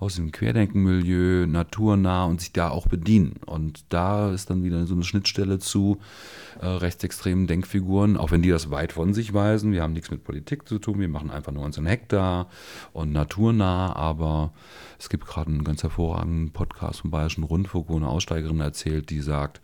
aus 0.00 0.16
dem 0.16 0.32
Querdenkenmilieu, 0.32 1.46
naturnah 1.46 2.24
und 2.24 2.40
sich 2.40 2.52
da 2.52 2.70
auch 2.70 2.88
bedienen. 2.88 3.34
Und 3.44 3.84
da 3.90 4.32
ist 4.32 4.48
dann 4.48 4.64
wieder 4.64 4.86
so 4.86 4.94
eine 4.94 5.04
Schnittstelle 5.04 5.58
zu 5.58 6.00
äh, 6.60 6.66
rechtsextremen 6.66 7.46
Denkfiguren, 7.46 8.16
auch 8.16 8.30
wenn 8.30 8.40
die 8.40 8.48
das 8.48 8.70
weit 8.70 8.92
von 8.92 9.12
sich 9.12 9.34
weisen. 9.34 9.72
Wir 9.72 9.82
haben 9.82 9.92
nichts 9.92 10.10
mit 10.10 10.24
Politik 10.24 10.66
zu 10.66 10.78
tun, 10.78 10.98
wir 10.98 11.08
machen 11.08 11.30
einfach 11.30 11.52
nur 11.52 11.64
unseren 11.64 11.84
Hektar 11.84 12.48
und 12.94 13.12
naturnah, 13.12 13.94
aber 13.94 14.54
es 14.98 15.10
gibt 15.10 15.26
gerade 15.26 15.50
einen 15.50 15.64
ganz 15.64 15.82
hervorragenden 15.82 16.50
Podcast 16.50 17.02
vom 17.02 17.10
Bayerischen 17.10 17.44
Rundfunk, 17.44 17.90
wo 17.90 17.96
eine 17.96 18.08
Aussteigerin 18.08 18.60
erzählt, 18.60 19.10
die 19.10 19.20
sagt, 19.20 19.60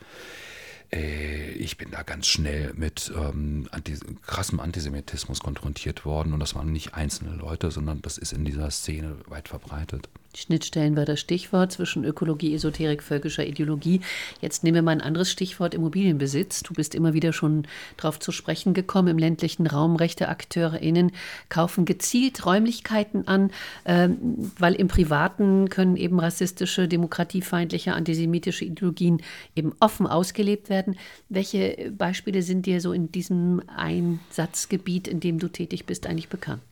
äh, 0.92 1.51
ich 1.53 1.77
bin 1.77 1.90
da 1.90 2.03
ganz 2.03 2.27
schnell 2.27 2.72
mit 2.75 3.12
ähm, 3.16 3.68
anti 3.70 3.94
krassem 4.22 4.61
Antisemitismus 4.61 5.40
konfrontiert 5.40 6.05
worden 6.05 6.33
und 6.33 6.40
das 6.40 6.55
waren 6.55 6.72
nicht 6.72 6.94
einzelne 6.94 7.35
Leute, 7.35 7.70
sondern 7.70 8.03
das 8.03 8.18
ist 8.18 8.33
in 8.33 8.44
dieser 8.44 8.70
Szene 8.70 9.16
weit 9.29 9.49
verbreitet. 9.49 10.09
Schnittstellen 10.37 10.96
war 10.96 11.07
das 11.07 11.18
Stichwort 11.18 11.72
zwischen 11.72 12.05
Ökologie, 12.05 12.55
Esoterik, 12.55 13.03
völkischer 13.03 13.46
Ideologie. 13.46 14.01
Jetzt 14.40 14.64
nehmen 14.64 14.75
wir 14.75 14.83
mal 14.83 14.92
ein 14.92 15.01
anderes 15.01 15.31
Stichwort 15.31 15.72
Immobilienbesitz. 15.72 16.62
Du 16.62 16.75
bist 16.75 16.94
immer 16.94 17.14
wieder 17.14 17.33
schon 17.33 17.66
darauf 17.96 18.20
zu 18.20 18.33
sprechen 18.33 18.75
gekommen. 18.75 19.09
Im 19.09 19.18
ländlichen 19.18 19.66
Raum 19.66 19.96
rechte 19.96 20.29
AkteurInnen 20.29 21.12
kaufen 21.49 21.87
gezielt 21.87 22.44
Räumlichkeiten 22.44 23.27
an, 23.27 23.51
äh, 23.85 24.11
weil 24.59 24.75
im 24.75 24.88
Privaten 24.88 25.70
können 25.70 25.96
eben 25.96 26.20
rassistische, 26.20 26.87
demokratiefeindliche, 26.87 27.94
antisemitische 27.94 28.66
Ideologien 28.66 29.22
eben 29.55 29.72
offen 29.81 30.07
ausgelebt 30.07 30.68
werden. 30.68 30.96
Welche 31.31 31.92
Beispiele 31.96 32.42
sind 32.42 32.66
dir 32.66 32.83
so 32.83 32.92
in 32.92 33.11
diesem 33.11 33.62
Einsatzgebiet, 33.75 35.09
in 35.09 35.20
dem 35.20 35.38
du 35.38 35.49
tätig 35.49 35.87
bist, 35.87 36.07
eigentlich 36.07 36.29
bekannt? 36.29 36.62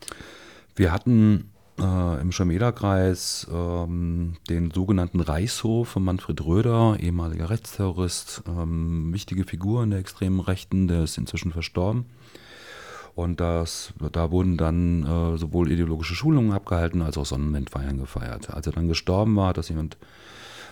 Wir 0.76 0.92
hatten 0.92 1.50
äh, 1.78 2.20
im 2.20 2.32
Schameda-Kreis 2.32 3.46
ähm, 3.52 4.36
den 4.48 4.70
sogenannten 4.70 5.20
Reichshof 5.20 5.88
von 5.88 6.04
Manfred 6.04 6.44
Röder, 6.44 6.96
ehemaliger 7.00 7.50
Rechtsterrorist, 7.50 8.42
ähm, 8.48 9.12
wichtige 9.12 9.44
Figur 9.44 9.82
in 9.82 9.90
der 9.90 9.98
extremen 9.98 10.40
Rechten, 10.40 10.88
der 10.88 11.04
ist 11.04 11.18
inzwischen 11.18 11.52
verstorben. 11.52 12.06
Und 13.14 13.40
das, 13.40 13.92
da 14.12 14.30
wurden 14.32 14.56
dann 14.56 15.04
äh, 15.04 15.38
sowohl 15.38 15.70
ideologische 15.70 16.16
Schulungen 16.16 16.52
abgehalten 16.52 17.00
als 17.00 17.16
auch 17.16 17.26
Sonnenwendfeiern 17.26 17.98
gefeiert. 17.98 18.50
Als 18.50 18.66
er 18.66 18.72
dann 18.72 18.88
gestorben 18.88 19.36
war, 19.36 19.48
hat 19.48 19.58
das 19.58 19.68
jemand 19.68 19.96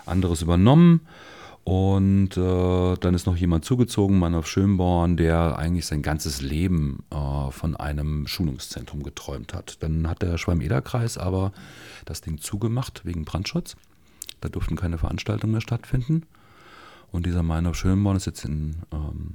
anderes 0.06 0.42
übernommen. 0.42 1.02
Und 1.64 2.36
äh, 2.36 2.96
dann 2.96 3.14
ist 3.14 3.26
noch 3.26 3.36
jemand 3.36 3.64
zugezogen, 3.64 4.18
Mann 4.18 4.42
Schönborn, 4.42 5.16
der 5.16 5.58
eigentlich 5.58 5.86
sein 5.86 6.02
ganzes 6.02 6.40
Leben 6.40 7.04
äh, 7.10 7.50
von 7.52 7.76
einem 7.76 8.26
Schulungszentrum 8.26 9.04
geträumt 9.04 9.54
hat. 9.54 9.76
Dann 9.80 10.08
hat 10.08 10.22
der 10.22 10.38
Schwalm-Eder-Kreis 10.38 11.18
aber 11.18 11.52
das 12.04 12.20
Ding 12.20 12.38
zugemacht 12.38 13.04
wegen 13.04 13.24
Brandschutz. 13.24 13.76
Da 14.40 14.48
durften 14.48 14.74
keine 14.74 14.98
Veranstaltungen 14.98 15.52
mehr 15.52 15.60
stattfinden. 15.60 16.22
Und 17.12 17.26
dieser 17.26 17.44
Meinhof 17.44 17.76
Schönborn 17.76 18.16
ist 18.16 18.26
jetzt 18.26 18.44
in, 18.44 18.76
ähm, 18.92 19.34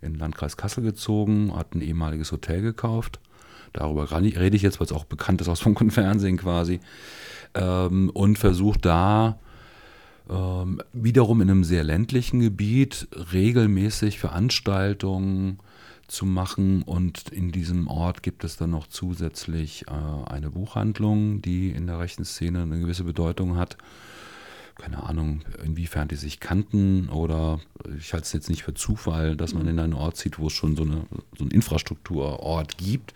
in 0.00 0.14
Landkreis 0.14 0.56
Kassel 0.56 0.82
gezogen, 0.82 1.54
hat 1.54 1.74
ein 1.74 1.82
ehemaliges 1.82 2.32
Hotel 2.32 2.62
gekauft. 2.62 3.20
Darüber 3.74 4.10
rede 4.10 4.56
ich 4.56 4.62
jetzt, 4.62 4.80
weil 4.80 4.86
es 4.86 4.92
auch 4.92 5.04
bekannt 5.04 5.42
ist 5.42 5.48
aus 5.48 5.60
Funk 5.60 5.80
und 5.82 5.90
Fernsehen 5.90 6.38
quasi. 6.38 6.80
Ähm, 7.54 8.10
und 8.14 8.38
versucht 8.38 8.86
da 8.86 9.38
ähm, 10.30 10.80
wiederum 10.92 11.40
in 11.40 11.50
einem 11.50 11.64
sehr 11.64 11.84
ländlichen 11.84 12.40
Gebiet 12.40 13.08
regelmäßig 13.32 14.18
Veranstaltungen 14.18 15.58
zu 16.06 16.26
machen 16.26 16.82
und 16.82 17.28
in 17.30 17.52
diesem 17.52 17.88
Ort 17.88 18.22
gibt 18.22 18.44
es 18.44 18.56
dann 18.56 18.70
noch 18.70 18.86
zusätzlich 18.86 19.86
äh, 19.88 20.30
eine 20.30 20.50
Buchhandlung, 20.50 21.42
die 21.42 21.70
in 21.70 21.86
der 21.86 21.98
rechten 21.98 22.24
Szene 22.24 22.62
eine 22.62 22.78
gewisse 22.78 23.04
Bedeutung 23.04 23.56
hat. 23.56 23.76
Keine 24.76 25.02
Ahnung, 25.02 25.42
inwiefern 25.64 26.08
die 26.08 26.16
sich 26.16 26.40
kannten 26.40 27.08
oder 27.10 27.60
ich 27.98 28.12
halte 28.12 28.24
es 28.24 28.32
jetzt 28.32 28.48
nicht 28.48 28.62
für 28.62 28.74
Zufall, 28.74 29.36
dass 29.36 29.52
man 29.52 29.68
in 29.68 29.78
einen 29.78 29.92
Ort 29.92 30.16
zieht, 30.16 30.38
wo 30.38 30.46
es 30.46 30.52
schon 30.52 30.74
so, 30.74 30.84
eine, 30.84 31.06
so 31.36 31.44
einen 31.44 31.50
Infrastrukturort 31.50 32.78
gibt 32.78 33.14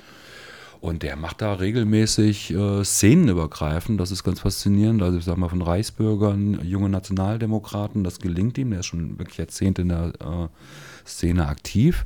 und 0.84 1.02
der 1.02 1.16
macht 1.16 1.40
da 1.40 1.54
regelmäßig 1.54 2.52
äh, 2.52 2.84
szenenübergreifend. 2.84 3.98
Das 3.98 4.10
ist 4.10 4.22
ganz 4.22 4.40
faszinierend. 4.40 5.02
Also 5.02 5.16
ich 5.16 5.24
sage 5.24 5.40
mal 5.40 5.48
von 5.48 5.62
Reichsbürgern, 5.62 6.60
junge 6.62 6.90
Nationaldemokraten, 6.90 8.04
das 8.04 8.18
gelingt 8.18 8.58
ihm. 8.58 8.68
Der 8.68 8.80
ist 8.80 8.86
schon 8.86 9.18
wirklich 9.18 9.38
Jahrzehnte 9.38 9.80
in 9.80 9.88
der 9.88 10.12
äh, 10.20 11.08
Szene 11.08 11.48
aktiv. 11.48 12.04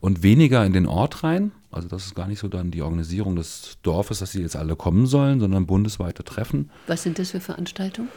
Und 0.00 0.22
weniger 0.22 0.66
in 0.66 0.74
den 0.74 0.84
Ort 0.84 1.24
rein. 1.24 1.52
Also 1.74 1.88
das 1.88 2.06
ist 2.06 2.14
gar 2.14 2.28
nicht 2.28 2.38
so 2.38 2.48
dann 2.48 2.70
die 2.70 2.82
Organisierung 2.82 3.34
des 3.34 3.78
Dorfes, 3.82 4.20
dass 4.20 4.32
sie 4.32 4.42
jetzt 4.42 4.56
alle 4.56 4.76
kommen 4.76 5.06
sollen, 5.06 5.40
sondern 5.40 5.66
bundesweite 5.66 6.22
Treffen. 6.22 6.70
Was 6.86 7.02
sind 7.02 7.18
das 7.18 7.32
für 7.32 7.40
Veranstaltungen? 7.40 8.08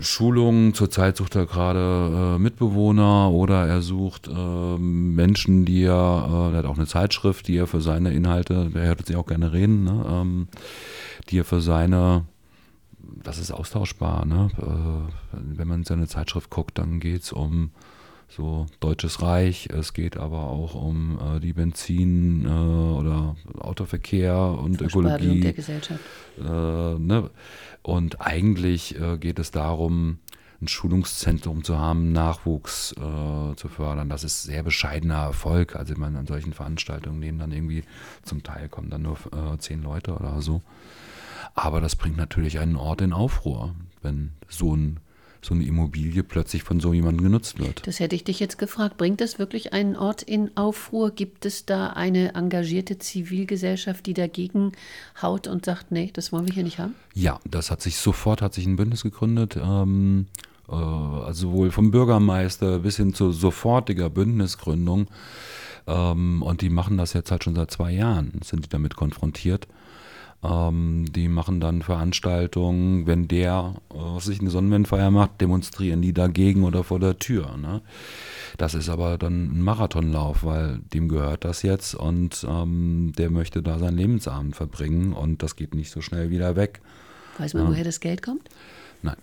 Schulungen. 0.00 0.74
Zurzeit 0.74 1.16
sucht 1.16 1.34
er 1.34 1.46
gerade 1.46 2.36
äh, 2.36 2.38
Mitbewohner 2.38 3.30
oder 3.30 3.66
er 3.66 3.82
sucht 3.82 4.28
äh, 4.28 4.78
Menschen, 4.78 5.64
die 5.64 5.84
er, 5.84 6.28
äh, 6.52 6.52
er 6.52 6.58
hat 6.58 6.66
auch 6.66 6.76
eine 6.76 6.86
Zeitschrift, 6.86 7.48
die 7.48 7.56
er 7.56 7.66
für 7.66 7.80
seine 7.80 8.12
Inhalte, 8.12 8.70
der 8.72 8.82
hört 8.82 9.06
sich 9.06 9.16
auch 9.16 9.26
gerne 9.26 9.52
reden, 9.52 9.84
ne, 9.84 10.04
ähm, 10.08 10.48
die 11.30 11.38
er 11.38 11.44
für 11.44 11.60
seine, 11.60 12.26
das 13.00 13.38
ist 13.38 13.50
austauschbar, 13.50 14.24
ne? 14.24 14.50
Äh, 14.58 15.38
wenn 15.56 15.68
man 15.68 15.80
in 15.80 15.84
seine 15.84 16.06
Zeitschrift 16.06 16.50
guckt, 16.50 16.78
dann 16.78 17.00
geht 17.00 17.22
es 17.22 17.32
um 17.32 17.70
so 18.28 18.66
Deutsches 18.80 19.22
Reich, 19.22 19.68
es 19.72 19.94
geht 19.94 20.16
aber 20.16 20.44
auch 20.48 20.74
um 20.74 21.18
äh, 21.18 21.40
die 21.40 21.52
Benzin- 21.52 22.44
äh, 22.46 22.98
oder 22.98 23.36
Autoverkehr 23.58 24.36
und 24.36 24.80
Ökologie. 24.80 25.40
der 25.40 25.52
Gesellschaft. 25.54 26.00
Äh, 26.38 26.42
ne? 26.42 27.30
Und 27.82 28.20
eigentlich 28.20 29.00
äh, 29.00 29.16
geht 29.18 29.38
es 29.38 29.50
darum, 29.50 30.18
ein 30.60 30.68
Schulungszentrum 30.68 31.62
zu 31.62 31.78
haben, 31.78 32.12
Nachwuchs 32.12 32.92
äh, 32.92 33.54
zu 33.56 33.68
fördern. 33.68 34.08
Das 34.08 34.24
ist 34.24 34.42
sehr 34.42 34.62
bescheidener 34.62 35.22
Erfolg. 35.22 35.76
Also 35.76 35.94
meine, 35.96 36.18
an 36.18 36.26
solchen 36.26 36.52
Veranstaltungen 36.52 37.20
nehmen 37.20 37.38
dann 37.38 37.52
irgendwie 37.52 37.84
zum 38.24 38.42
Teil 38.42 38.68
kommen 38.68 38.90
dann 38.90 39.02
nur 39.02 39.16
äh, 39.32 39.56
zehn 39.58 39.82
Leute 39.82 40.14
oder 40.14 40.42
so. 40.42 40.62
Aber 41.54 41.80
das 41.80 41.96
bringt 41.96 42.16
natürlich 42.16 42.58
einen 42.58 42.76
Ort 42.76 43.00
in 43.00 43.12
Aufruhr, 43.12 43.74
wenn 44.02 44.32
so 44.48 44.74
ein 44.74 45.00
so 45.48 45.54
eine 45.54 45.64
Immobilie 45.64 46.22
plötzlich 46.22 46.62
von 46.62 46.78
so 46.78 46.92
jemandem 46.92 47.24
genutzt 47.24 47.58
wird. 47.58 47.86
Das 47.86 48.00
hätte 48.00 48.14
ich 48.14 48.24
dich 48.24 48.38
jetzt 48.38 48.58
gefragt. 48.58 48.96
Bringt 48.98 49.20
das 49.20 49.38
wirklich 49.38 49.72
einen 49.72 49.96
Ort 49.96 50.22
in 50.22 50.56
Aufruhr? 50.56 51.10
Gibt 51.10 51.46
es 51.46 51.64
da 51.64 51.88
eine 51.88 52.34
engagierte 52.34 52.98
Zivilgesellschaft, 52.98 54.06
die 54.06 54.14
dagegen 54.14 54.72
haut 55.20 55.46
und 55.46 55.64
sagt, 55.64 55.90
nee, 55.90 56.10
das 56.12 56.32
wollen 56.32 56.46
wir 56.46 56.54
hier 56.54 56.64
nicht 56.64 56.78
haben? 56.78 56.94
Ja, 57.14 57.40
das 57.48 57.70
hat 57.70 57.82
sich 57.82 57.96
sofort, 57.96 58.42
hat 58.42 58.54
sich 58.54 58.66
ein 58.66 58.76
Bündnis 58.76 59.02
gegründet. 59.02 59.56
Ähm, 59.56 60.26
äh, 60.68 60.74
also 60.74 61.48
sowohl 61.48 61.70
vom 61.70 61.90
Bürgermeister 61.90 62.80
bis 62.80 62.96
hin 62.96 63.14
zu 63.14 63.32
sofortiger 63.32 64.10
Bündnisgründung. 64.10 65.08
Ähm, 65.86 66.42
und 66.42 66.60
die 66.60 66.70
machen 66.70 66.98
das 66.98 67.14
jetzt 67.14 67.30
halt 67.30 67.44
schon 67.44 67.54
seit 67.54 67.70
zwei 67.70 67.92
Jahren, 67.92 68.40
sind 68.44 68.66
die 68.66 68.68
damit 68.68 68.96
konfrontiert. 68.96 69.66
Ähm, 70.42 71.06
die 71.10 71.28
machen 71.28 71.60
dann 71.60 71.82
Veranstaltungen, 71.82 73.06
wenn 73.06 73.26
der, 73.26 73.74
äh, 73.92 74.20
sich 74.20 74.40
eine 74.40 74.50
Sonnenwendfeier 74.50 75.10
macht, 75.10 75.40
demonstrieren 75.40 76.00
die 76.00 76.12
dagegen 76.12 76.62
oder 76.62 76.84
vor 76.84 77.00
der 77.00 77.18
Tür. 77.18 77.56
Ne? 77.56 77.82
Das 78.56 78.74
ist 78.74 78.88
aber 78.88 79.18
dann 79.18 79.58
ein 79.58 79.62
Marathonlauf, 79.62 80.44
weil 80.44 80.78
dem 80.94 81.08
gehört 81.08 81.44
das 81.44 81.62
jetzt 81.62 81.94
und 81.94 82.46
ähm, 82.48 83.12
der 83.18 83.30
möchte 83.30 83.62
da 83.62 83.80
seinen 83.80 83.98
Lebensabend 83.98 84.54
verbringen 84.54 85.12
und 85.12 85.42
das 85.42 85.56
geht 85.56 85.74
nicht 85.74 85.90
so 85.90 86.00
schnell 86.00 86.30
wieder 86.30 86.54
weg. 86.54 86.80
Weiß 87.38 87.54
man, 87.54 87.64
ja. 87.64 87.70
woher 87.70 87.84
das 87.84 87.98
Geld 87.98 88.22
kommt? 88.22 88.48
Nein. 89.02 89.16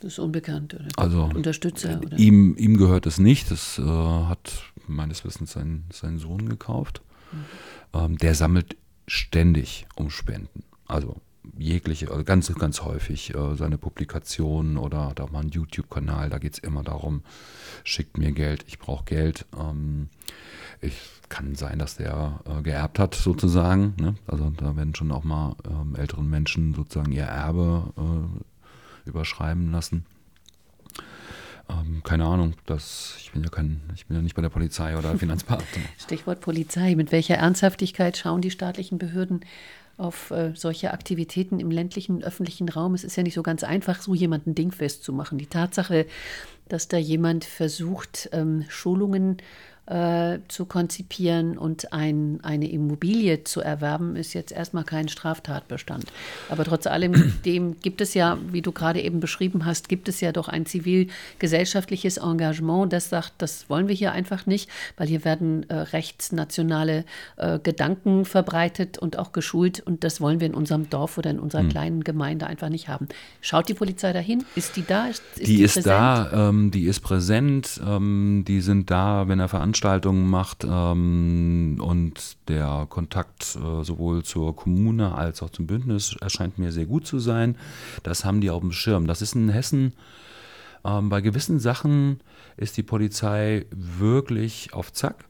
Das 0.00 0.14
ist 0.14 0.18
unbekannt, 0.18 0.74
oder? 0.74 0.88
Also 0.96 1.30
Unterstützer, 1.34 2.00
oder? 2.04 2.18
Ihm, 2.18 2.56
ihm 2.56 2.76
gehört 2.76 3.06
es 3.06 3.18
nicht. 3.18 3.50
Das 3.50 3.78
äh, 3.78 3.82
hat 3.82 4.64
meines 4.88 5.24
Wissens 5.24 5.52
sein, 5.52 5.84
sein 5.92 6.18
Sohn 6.18 6.48
gekauft. 6.48 7.02
Mhm. 7.30 7.38
Ähm, 7.92 8.18
der 8.18 8.34
sammelt 8.34 8.76
ständig 9.10 9.88
um 9.96 10.08
Spenden. 10.08 10.62
Also 10.86 11.16
jegliche, 11.58 12.12
also 12.12 12.22
ganz, 12.22 12.54
ganz 12.54 12.82
häufig 12.82 13.34
äh, 13.34 13.56
seine 13.56 13.76
Publikationen 13.76 14.76
oder 14.76 15.08
hat 15.08 15.20
auch 15.20 15.32
mal 15.32 15.40
einen 15.40 15.50
YouTube-Kanal, 15.50 16.30
da 16.30 16.38
geht 16.38 16.52
es 16.52 16.58
immer 16.60 16.84
darum, 16.84 17.22
schickt 17.82 18.18
mir 18.18 18.30
Geld, 18.30 18.64
ich 18.68 18.78
brauche 18.78 19.04
Geld. 19.04 19.46
Ähm, 19.58 20.10
ich 20.80 20.94
kann 21.28 21.56
sein, 21.56 21.80
dass 21.80 21.96
der 21.96 22.40
äh, 22.44 22.62
geerbt 22.62 23.00
hat 23.00 23.16
sozusagen. 23.16 23.94
Ne? 24.00 24.14
Also 24.28 24.50
da 24.50 24.76
werden 24.76 24.94
schon 24.94 25.10
auch 25.10 25.24
mal 25.24 25.56
ähm, 25.68 25.96
älteren 25.96 26.30
Menschen 26.30 26.72
sozusagen 26.74 27.10
ihr 27.10 27.24
Erbe 27.24 27.92
äh, 27.96 29.08
überschreiben 29.08 29.72
lassen. 29.72 30.06
Ähm, 31.70 32.02
keine 32.04 32.24
Ahnung, 32.24 32.54
das, 32.66 33.14
ich, 33.18 33.32
bin 33.32 33.42
ja 33.42 33.50
kein, 33.50 33.80
ich 33.94 34.06
bin 34.06 34.16
ja 34.16 34.22
nicht 34.22 34.34
bei 34.34 34.42
der 34.42 34.48
Polizei 34.48 34.96
oder 34.96 35.14
Finanzbeamter. 35.18 35.80
Stichwort 35.98 36.40
Polizei. 36.40 36.94
Mit 36.94 37.12
welcher 37.12 37.36
Ernsthaftigkeit 37.36 38.16
schauen 38.16 38.40
die 38.40 38.50
staatlichen 38.50 38.98
Behörden 38.98 39.40
auf 39.96 40.30
äh, 40.30 40.52
solche 40.54 40.92
Aktivitäten 40.92 41.60
im 41.60 41.70
ländlichen 41.70 42.22
öffentlichen 42.22 42.68
Raum? 42.68 42.94
Es 42.94 43.04
ist 43.04 43.16
ja 43.16 43.22
nicht 43.22 43.34
so 43.34 43.42
ganz 43.42 43.62
einfach, 43.62 44.00
so 44.02 44.14
jemanden 44.14 44.54
dingfest 44.54 45.04
zu 45.04 45.12
machen. 45.12 45.38
Die 45.38 45.46
Tatsache, 45.46 46.06
dass 46.68 46.88
da 46.88 46.96
jemand 46.96 47.44
versucht, 47.44 48.28
ähm, 48.32 48.64
Schulungen 48.68 49.38
äh, 49.90 50.38
zu 50.46 50.66
konzipieren 50.66 51.58
und 51.58 51.92
ein, 51.92 52.38
eine 52.42 52.70
Immobilie 52.70 53.42
zu 53.42 53.60
erwerben, 53.60 54.14
ist 54.14 54.34
jetzt 54.34 54.52
erstmal 54.52 54.84
kein 54.84 55.08
Straftatbestand. 55.08 56.04
Aber 56.48 56.64
trotz 56.64 56.86
allem 56.86 57.40
dem 57.44 57.80
gibt 57.80 58.00
es 58.00 58.14
ja, 58.14 58.38
wie 58.52 58.62
du 58.62 58.70
gerade 58.70 59.00
eben 59.00 59.18
beschrieben 59.18 59.64
hast, 59.64 59.88
gibt 59.88 60.08
es 60.08 60.20
ja 60.20 60.30
doch 60.30 60.46
ein 60.46 60.64
zivilgesellschaftliches 60.64 62.18
Engagement, 62.18 62.92
das 62.92 63.10
sagt, 63.10 63.32
das 63.38 63.68
wollen 63.68 63.88
wir 63.88 63.94
hier 63.96 64.12
einfach 64.12 64.46
nicht, 64.46 64.70
weil 64.96 65.08
hier 65.08 65.24
werden 65.24 65.68
äh, 65.68 65.74
rechtsnationale 65.74 67.04
äh, 67.36 67.58
Gedanken 67.58 68.24
verbreitet 68.24 68.96
und 68.96 69.18
auch 69.18 69.32
geschult 69.32 69.80
und 69.80 70.04
das 70.04 70.20
wollen 70.20 70.38
wir 70.38 70.46
in 70.46 70.54
unserem 70.54 70.88
Dorf 70.88 71.18
oder 71.18 71.30
in 71.30 71.40
unserer 71.40 71.62
hm. 71.62 71.68
kleinen 71.68 72.04
Gemeinde 72.04 72.46
einfach 72.46 72.68
nicht 72.68 72.86
haben. 72.86 73.08
Schaut 73.40 73.68
die 73.68 73.74
Polizei 73.74 74.12
dahin? 74.12 74.44
Ist 74.54 74.76
die 74.76 74.86
da? 74.86 75.06
Ist, 75.08 75.22
ist 75.34 75.48
die, 75.48 75.56
die, 75.56 75.62
ist 75.62 75.74
präsent? 75.74 75.86
da, 75.86 76.48
ähm, 76.48 76.70
die 76.70 76.84
ist 76.84 77.00
präsent, 77.00 77.80
ähm, 77.84 78.44
die 78.46 78.60
sind 78.60 78.88
da, 78.92 79.26
wenn 79.26 79.40
er 79.40 79.48
veranstaltet 79.48 79.79
Veranstaltungen 79.80 80.28
macht 80.28 80.64
ähm, 80.68 81.78
und 81.80 82.36
der 82.48 82.86
Kontakt 82.90 83.56
äh, 83.56 83.82
sowohl 83.82 84.22
zur 84.22 84.54
Kommune 84.54 85.14
als 85.14 85.42
auch 85.42 85.50
zum 85.50 85.66
Bündnis 85.66 86.16
erscheint 86.20 86.58
mir 86.58 86.70
sehr 86.70 86.84
gut 86.84 87.06
zu 87.06 87.18
sein. 87.18 87.56
Das 88.02 88.24
haben 88.24 88.40
die 88.40 88.50
auf 88.50 88.60
dem 88.60 88.72
Schirm. 88.72 89.06
Das 89.06 89.22
ist 89.22 89.34
in 89.34 89.48
Hessen 89.48 89.94
ähm, 90.84 91.08
bei 91.08 91.20
gewissen 91.22 91.58
Sachen 91.58 92.20
ist 92.56 92.76
die 92.76 92.82
Polizei 92.82 93.64
wirklich 93.70 94.74
auf 94.74 94.92
Zack. 94.92 95.24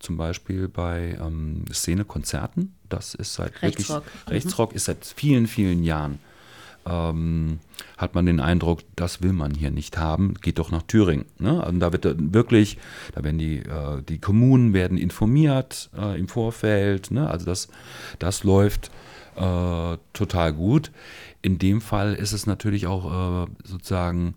Zum 0.00 0.16
Beispiel 0.16 0.68
bei 0.68 1.16
ähm, 1.20 1.64
Szenekonzerten. 1.72 2.74
Das 2.88 3.14
ist 3.14 3.34
seit 3.34 3.62
Rechtsrock. 3.62 4.04
wirklich 4.04 4.28
Rechtsrock 4.28 4.70
mhm. 4.70 4.76
ist 4.76 4.84
seit 4.86 5.04
vielen, 5.04 5.46
vielen 5.46 5.84
Jahren 5.84 6.18
ähm, 6.86 7.58
hat 7.96 8.14
man 8.14 8.26
den 8.26 8.40
Eindruck, 8.40 8.80
das 8.96 9.22
will 9.22 9.32
man 9.32 9.54
hier 9.54 9.70
nicht 9.70 9.98
haben, 9.98 10.34
geht 10.34 10.58
doch 10.58 10.70
nach 10.70 10.82
Thüringen. 10.82 11.26
Ne? 11.38 11.62
Also 11.62 11.78
da 11.78 11.92
wird 11.92 12.34
wirklich, 12.34 12.78
da 13.14 13.24
werden 13.24 13.38
die, 13.38 13.58
äh, 13.58 14.02
die 14.08 14.18
Kommunen 14.18 14.74
werden 14.74 14.98
informiert 14.98 15.90
äh, 15.96 16.18
im 16.18 16.28
Vorfeld, 16.28 17.10
ne? 17.10 17.28
also 17.28 17.46
das, 17.46 17.68
das 18.18 18.44
läuft 18.44 18.90
äh, 19.36 19.96
total 20.12 20.52
gut. 20.52 20.90
In 21.42 21.58
dem 21.58 21.80
Fall 21.80 22.14
ist 22.14 22.32
es 22.32 22.46
natürlich 22.46 22.86
auch 22.86 23.44
äh, 23.44 23.50
sozusagen 23.64 24.34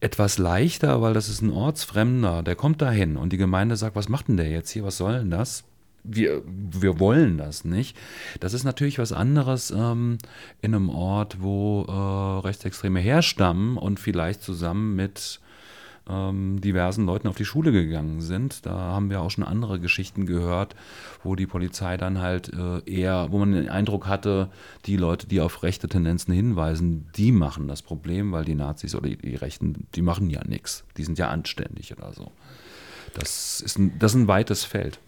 etwas 0.00 0.38
leichter, 0.38 1.02
weil 1.02 1.14
das 1.14 1.28
ist 1.28 1.42
ein 1.42 1.50
Ortsfremder, 1.50 2.42
der 2.42 2.54
kommt 2.54 2.82
dahin 2.82 3.16
und 3.16 3.32
die 3.32 3.36
Gemeinde 3.36 3.76
sagt, 3.76 3.96
was 3.96 4.08
macht 4.08 4.28
denn 4.28 4.36
der 4.36 4.48
jetzt 4.48 4.70
hier, 4.70 4.84
was 4.84 4.96
soll 4.96 5.18
denn 5.18 5.30
das? 5.30 5.64
Wir, 6.04 6.42
wir 6.44 7.00
wollen 7.00 7.38
das 7.38 7.64
nicht. 7.64 7.96
Das 8.40 8.54
ist 8.54 8.64
natürlich 8.64 8.98
was 8.98 9.12
anderes 9.12 9.70
ähm, 9.70 10.18
in 10.60 10.74
einem 10.74 10.90
Ort, 10.90 11.40
wo 11.40 11.84
äh, 11.88 12.46
Rechtsextreme 12.46 13.00
herstammen 13.00 13.76
und 13.76 14.00
vielleicht 14.00 14.42
zusammen 14.42 14.96
mit 14.96 15.40
ähm, 16.08 16.60
diversen 16.60 17.06
Leuten 17.06 17.28
auf 17.28 17.36
die 17.36 17.44
Schule 17.44 17.72
gegangen 17.72 18.20
sind. 18.20 18.64
Da 18.66 18.72
haben 18.72 19.10
wir 19.10 19.20
auch 19.20 19.30
schon 19.30 19.44
andere 19.44 19.78
Geschichten 19.78 20.26
gehört, 20.26 20.74
wo 21.22 21.36
die 21.36 21.46
Polizei 21.46 21.96
dann 21.96 22.18
halt 22.18 22.52
äh, 22.52 22.80
eher, 22.90 23.28
wo 23.30 23.38
man 23.38 23.52
den 23.52 23.68
Eindruck 23.68 24.06
hatte, 24.06 24.48
die 24.86 24.96
Leute, 24.96 25.26
die 25.26 25.40
auf 25.40 25.62
rechte 25.62 25.88
Tendenzen 25.88 26.32
hinweisen, 26.32 27.08
die 27.16 27.32
machen 27.32 27.68
das 27.68 27.82
Problem, 27.82 28.32
weil 28.32 28.44
die 28.44 28.54
Nazis 28.54 28.94
oder 28.94 29.08
die, 29.08 29.36
Rechten, 29.36 29.86
die 29.94 30.02
machen 30.02 30.30
ja 30.30 30.42
nichts. 30.46 30.84
Die 30.96 31.04
sind 31.04 31.18
ja 31.18 31.28
anständig 31.28 31.96
oder 31.96 32.12
so. 32.12 32.32
Das 33.14 33.60
ist 33.60 33.78
ein, 33.78 33.98
das 33.98 34.12
ist 34.12 34.20
ein 34.20 34.28
weites 34.28 34.64
Feld. 34.64 35.00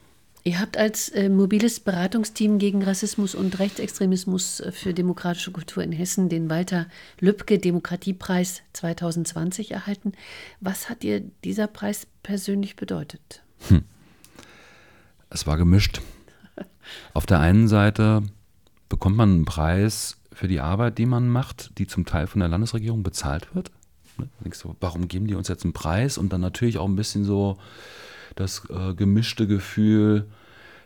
Ihr 0.43 0.59
habt 0.59 0.79
als 0.79 1.11
äh, 1.11 1.29
mobiles 1.29 1.81
Beratungsteam 1.81 2.59
gegen 2.59 2.83
Rassismus 2.83 3.35
und 3.35 3.59
Rechtsextremismus 3.59 4.61
äh, 4.61 4.73
für 4.73 4.95
demokratische 4.95 5.51
Kultur 5.51 5.83
in 5.83 5.93
Hessen 5.93 6.31
den 6.31 6.49
Walter 6.49 6.87
Lübcke 7.21 7.59
Demokratiepreis 7.59 8.63
2020 8.73 9.73
erhalten. 9.73 10.13
Was 10.61 10.89
hat 10.89 11.03
dir 11.03 11.21
dieser 11.45 11.67
Preis 11.67 12.07
persönlich 12.23 12.77
bedeutet? 12.77 13.43
Hm. 13.69 13.85
Es 15.29 15.47
war 15.47 15.59
gemischt. 15.59 16.01
Auf 17.13 17.27
der 17.27 17.41
einen 17.41 17.69
Seite 17.69 18.23
bekommt 18.89 19.17
man 19.17 19.31
einen 19.31 19.45
Preis 19.45 20.17
für 20.33 20.49
die 20.49 20.61
Arbeit, 20.61 20.97
die 20.97 21.07
man 21.07 21.29
macht, 21.29 21.79
die 21.79 21.87
zum 21.87 22.07
Teil 22.07 22.27
von 22.27 22.41
der 22.41 22.49
Landesregierung 22.49 23.03
bezahlt 23.03 23.55
wird. 23.55 23.71
Ne? 24.17 24.29
warum 24.81 25.07
geben 25.07 25.27
die 25.27 25.35
uns 25.35 25.49
jetzt 25.49 25.65
einen 25.65 25.75
Preis? 25.75 26.17
Und 26.17 26.33
dann 26.33 26.41
natürlich 26.41 26.79
auch 26.79 26.89
ein 26.89 26.97
bisschen 26.97 27.25
so 27.25 27.59
das 28.35 28.69
äh, 28.71 28.95
gemischte 28.95 29.47
Gefühl, 29.47 30.27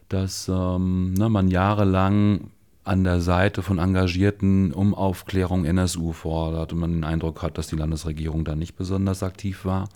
dass 0.08 0.48
ähm, 0.48 1.14
ne, 1.14 1.28
man 1.28 1.48
jahrelang 1.48 2.50
an 2.84 3.02
der 3.02 3.20
Seite 3.20 3.62
von 3.62 3.78
Engagierten 3.78 4.72
um 4.72 4.94
Aufklärung 4.94 5.64
NSU 5.64 6.12
fordert 6.12 6.72
und 6.72 6.80
man 6.80 6.92
den 6.92 7.04
Eindruck 7.04 7.42
hat, 7.42 7.56
dass 7.56 7.66
die 7.66 7.76
Landesregierung 7.76 8.44
da 8.44 8.54
nicht 8.54 8.76
besonders 8.76 9.22
aktiv 9.22 9.64
war. 9.64 9.88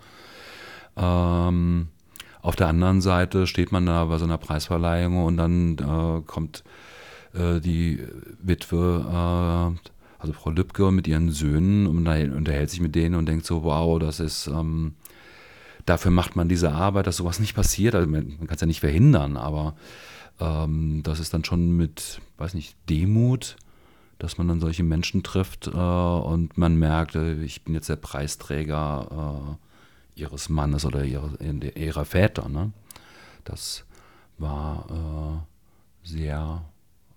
Ähm, 0.96 1.88
auf 2.40 2.56
der 2.56 2.68
anderen 2.68 3.00
Seite 3.00 3.46
steht 3.46 3.72
man 3.72 3.84
da 3.84 4.06
bei 4.06 4.16
so 4.16 4.24
einer 4.24 4.38
Preisverleihung 4.38 5.24
und 5.24 5.36
dann 5.36 5.76
äh, 5.78 6.22
kommt 6.26 6.64
äh, 7.34 7.60
die 7.60 8.02
Witwe, 8.42 9.04
äh, 9.06 9.90
also 10.18 10.32
Frau 10.32 10.50
Lübcke 10.50 10.90
mit 10.90 11.06
ihren 11.06 11.30
Söhnen 11.30 11.86
und 11.86 12.06
unterhält 12.06 12.70
sich 12.70 12.80
mit 12.80 12.94
denen 12.94 13.16
und 13.16 13.26
denkt 13.26 13.44
so, 13.44 13.64
wow, 13.64 13.98
das 13.98 14.18
ist 14.18 14.46
ähm, 14.46 14.94
dafür 15.88 16.10
macht 16.10 16.36
man 16.36 16.48
diese 16.48 16.72
Arbeit, 16.72 17.06
dass 17.06 17.16
sowas 17.16 17.40
nicht 17.40 17.54
passiert. 17.54 17.94
Also 17.94 18.08
man, 18.08 18.36
man 18.38 18.46
kann 18.46 18.54
es 18.56 18.60
ja 18.60 18.66
nicht 18.66 18.80
verhindern, 18.80 19.36
aber 19.36 19.74
ähm, 20.40 21.02
das 21.02 21.20
ist 21.20 21.34
dann 21.34 21.44
schon 21.44 21.76
mit, 21.76 22.20
weiß 22.36 22.54
nicht, 22.54 22.76
Demut, 22.88 23.56
dass 24.18 24.38
man 24.38 24.48
dann 24.48 24.60
solche 24.60 24.82
Menschen 24.82 25.22
trifft 25.22 25.68
äh, 25.68 25.70
und 25.70 26.58
man 26.58 26.76
merkt, 26.76 27.14
äh, 27.14 27.42
ich 27.42 27.62
bin 27.64 27.74
jetzt 27.74 27.88
der 27.88 27.96
Preisträger 27.96 29.56
äh, 30.16 30.20
ihres 30.20 30.48
Mannes 30.48 30.84
oder 30.84 31.04
ihrer, 31.04 31.40
ihrer 31.40 32.04
Väter. 32.04 32.48
Ne? 32.48 32.72
Das 33.44 33.84
war 34.38 35.44
äh, 36.04 36.08
sehr 36.08 36.64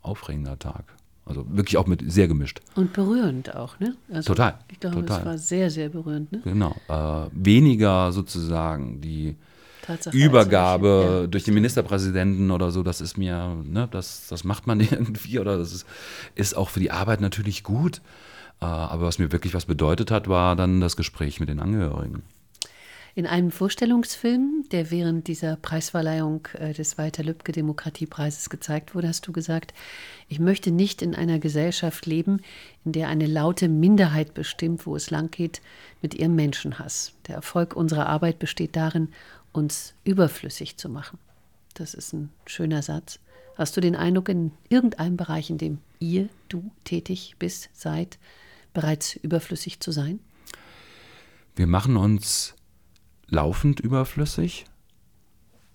aufregender 0.01 0.57
Tag. 0.57 0.85
Also 1.25 1.45
wirklich 1.49 1.77
auch 1.77 1.87
mit 1.87 2.03
sehr 2.11 2.27
gemischt. 2.27 2.61
Und 2.75 2.93
berührend 2.93 3.55
auch, 3.55 3.79
ne? 3.79 3.95
Also 4.11 4.33
total. 4.33 4.57
Ich 4.71 4.79
glaube, 4.79 4.97
total. 5.01 5.19
es 5.19 5.25
war 5.25 5.37
sehr, 5.37 5.69
sehr 5.69 5.89
berührend, 5.89 6.31
ne? 6.31 6.41
Genau. 6.43 6.75
Äh, 6.87 7.29
weniger 7.31 8.11
sozusagen 8.11 9.01
die 9.01 9.35
Tatsache 9.81 10.15
Übergabe 10.15 11.21
ja. 11.21 11.27
durch 11.27 11.43
den 11.43 11.53
Ministerpräsidenten 11.53 12.51
oder 12.51 12.71
so, 12.71 12.83
das 12.83 13.01
ist 13.01 13.17
mir, 13.17 13.57
ne, 13.63 13.87
das, 13.89 14.27
das 14.27 14.43
macht 14.43 14.67
man 14.67 14.79
irgendwie 14.79 15.39
oder 15.39 15.57
das 15.57 15.73
ist, 15.73 15.85
ist 16.35 16.55
auch 16.55 16.69
für 16.69 16.79
die 16.79 16.91
Arbeit 16.91 17.21
natürlich 17.21 17.63
gut. 17.63 18.01
Äh, 18.61 18.65
aber 18.65 19.03
was 19.03 19.19
mir 19.19 19.31
wirklich 19.31 19.53
was 19.53 19.65
bedeutet 19.65 20.11
hat, 20.11 20.27
war 20.27 20.55
dann 20.55 20.81
das 20.81 20.95
Gespräch 20.95 21.39
mit 21.39 21.49
den 21.49 21.59
Angehörigen. 21.59 22.23
In 23.13 23.27
einem 23.27 23.51
Vorstellungsfilm, 23.51 24.63
der 24.71 24.89
während 24.89 25.27
dieser 25.27 25.57
Preisverleihung 25.57 26.47
äh, 26.53 26.73
des 26.73 26.97
Walter 26.97 27.23
Lübcke 27.23 27.51
Demokratiepreises 27.51 28.49
gezeigt 28.49 28.95
wurde, 28.95 29.09
hast 29.09 29.27
du 29.27 29.33
gesagt, 29.33 29.73
ich 30.29 30.39
möchte 30.39 30.71
nicht 30.71 31.01
in 31.01 31.13
einer 31.13 31.39
Gesellschaft 31.39 32.05
leben, 32.05 32.39
in 32.85 32.93
der 32.93 33.09
eine 33.09 33.27
laute 33.27 33.67
Minderheit 33.67 34.33
bestimmt, 34.33 34.85
wo 34.85 34.95
es 34.95 35.09
langgeht 35.09 35.61
mit 36.01 36.13
ihrem 36.13 36.35
Menschenhass. 36.35 37.13
Der 37.27 37.35
Erfolg 37.35 37.75
unserer 37.75 38.07
Arbeit 38.07 38.39
besteht 38.39 38.77
darin, 38.77 39.09
uns 39.51 39.93
überflüssig 40.05 40.77
zu 40.77 40.87
machen. 40.87 41.19
Das 41.73 41.93
ist 41.93 42.13
ein 42.13 42.29
schöner 42.45 42.81
Satz. 42.81 43.19
Hast 43.57 43.75
du 43.75 43.81
den 43.81 43.97
Eindruck, 43.97 44.29
in 44.29 44.51
irgendeinem 44.69 45.17
Bereich, 45.17 45.49
in 45.49 45.57
dem 45.57 45.79
ihr, 45.99 46.29
du 46.47 46.71
tätig 46.85 47.35
bist, 47.39 47.69
seid, 47.73 48.17
bereits 48.73 49.17
überflüssig 49.17 49.81
zu 49.81 49.91
sein? 49.91 50.19
Wir 51.57 51.67
machen 51.67 51.97
uns 51.97 52.55
laufend 53.31 53.79
überflüssig. 53.79 54.65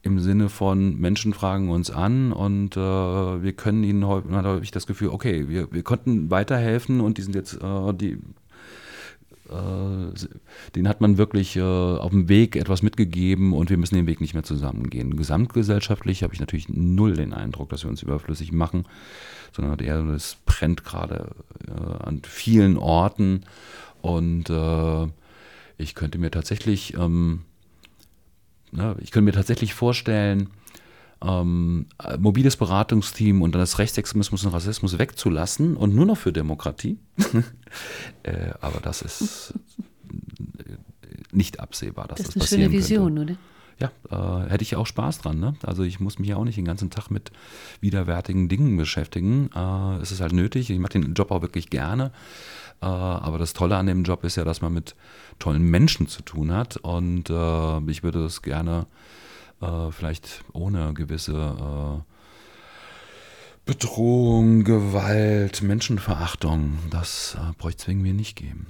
Im 0.03 0.21
Sinne 0.21 0.49
von 0.49 0.97
Menschen 1.01 1.35
fragen 1.35 1.69
uns 1.69 1.91
an 1.91 2.33
und 2.33 2.77
äh, 2.77 2.81
wir 2.81 3.53
können 3.55 3.83
ihnen 3.83 4.07
häufig, 4.07 4.31
habe 4.31 4.61
ich 4.63 4.71
das 4.71 4.87
Gefühl, 4.87 5.09
okay, 5.09 5.49
wir, 5.49 5.73
wir 5.73 5.83
konnten 5.83 6.31
weiterhelfen 6.31 7.01
und 7.01 7.19
die 7.19 7.23
sind 7.23 7.35
jetzt, 7.35 7.55
äh, 7.55 7.93
die, 7.93 8.19
äh, 9.51 10.29
den 10.77 10.89
hat 10.89 11.01
man 11.01 11.19
wirklich 11.19 11.57
äh, 11.57 11.61
auf 11.61 12.11
dem 12.11 12.29
Weg 12.29 12.55
etwas 12.55 12.83
mitgegeben 12.83 13.53
und 13.53 13.69
wir 13.69 13.79
müssen 13.79 13.97
den 13.97 14.07
Weg 14.07 14.21
nicht 14.21 14.35
mehr 14.35 14.45
zusammengehen. 14.45 15.17
Gesamtgesellschaftlich 15.17 16.23
habe 16.23 16.35
ich 16.35 16.41
natürlich 16.41 16.69
null 16.69 17.15
den 17.15 17.33
Eindruck, 17.33 17.71
dass 17.71 17.83
wir 17.83 17.91
uns 17.91 18.03
überflüssig 18.03 18.53
machen, 18.53 18.85
sondern 19.53 19.81
eher, 19.81 20.05
es 20.15 20.37
brennt 20.47 20.85
gerade 20.85 21.31
äh, 21.67 22.05
an 22.05 22.23
vielen 22.23 22.77
Orten 22.77 23.41
und 24.03 24.51
äh, 24.51 25.09
ich 25.79 25.95
könnte 25.95 26.19
mir 26.19 26.31
tatsächlich, 26.31 26.95
ähm, 26.95 27.43
ne, 28.73 28.97
ich 29.01 29.11
könnte 29.11 29.27
mir 29.27 29.33
tatsächlich 29.33 29.75
vorstellen, 29.75 30.51
ähm, 31.23 31.87
mobiles 32.19 32.57
Beratungsteam 32.57 33.43
und 33.43 33.53
dann 33.53 33.61
das 33.61 33.79
Rechtsextremismus 33.79 34.45
und 34.45 34.53
Rassismus 34.53 34.99
wegzulassen 34.99 35.77
und 35.77 35.95
nur 35.95 36.07
noch 36.07 36.19
für 36.19 36.33
Demokratie. 36.33 36.99
äh, 38.23 38.51
aber 38.61 38.81
das 38.81 39.03
ist 39.03 39.55
nicht 41.33 41.61
absehbar, 41.61 42.07
dass 42.09 42.19
das, 42.19 42.27
das, 42.27 42.37
ist 42.37 42.37
eine 42.37 42.43
passieren 42.43 42.73
schöne 42.73 42.83
Vision, 42.83 43.15
könnte. 43.17 43.33
oder? 43.33 43.41
Ja, 43.79 43.91
äh, 44.11 44.49
hätte 44.49 44.63
ich 44.63 44.77
auch 44.77 44.87
Spaß 44.87 45.19
dran. 45.19 45.39
Ne? 45.39 45.55
Also 45.63 45.83
ich 45.83 46.01
muss 46.01 46.19
mich 46.19 46.31
ja 46.31 46.37
auch 46.37 46.45
nicht 46.45 46.57
den 46.57 46.65
ganzen 46.65 46.89
Tag 46.89 47.11
mit 47.11 47.31
widerwärtigen 47.81 48.49
Dingen 48.49 48.77
beschäftigen. 48.77 49.51
Äh, 49.55 49.97
es 50.01 50.13
ist 50.13 50.21
halt 50.21 50.33
nötig. 50.33 50.71
Ich 50.71 50.79
mache 50.79 50.93
den 50.99 51.13
Job 51.13 51.31
auch 51.31 51.43
wirklich 51.43 51.69
gerne. 51.69 52.11
Äh, 52.83 52.87
aber 52.87 53.39
das 53.39 53.53
Tolle 53.53 53.77
an 53.77 53.87
dem 53.87 54.05
Job 54.05 54.25
ist 54.25 54.37
ja, 54.37 54.45
dass 54.45 54.61
man 54.61 54.73
mit 54.73 54.95
tollen 55.39 55.63
Menschen 55.63 56.09
zu 56.09 56.23
tun 56.23 56.53
hat. 56.53 56.77
Und 56.77 57.31
äh, 57.31 57.91
ich 57.91 58.03
würde 58.03 58.23
das 58.23 58.43
gerne 58.43 58.87
äh, 59.61 59.91
vielleicht 59.91 60.45
ohne 60.53 60.95
gewisse 60.95 62.05
Bedrohung, 63.65 64.63
Gewalt, 64.63 65.61
Menschenverachtung, 65.63 66.79
das 66.91 67.37
bräuchte 67.59 67.83
es 67.83 67.89
irgendwie 67.89 68.13
nicht 68.13 68.37
geben. 68.37 68.69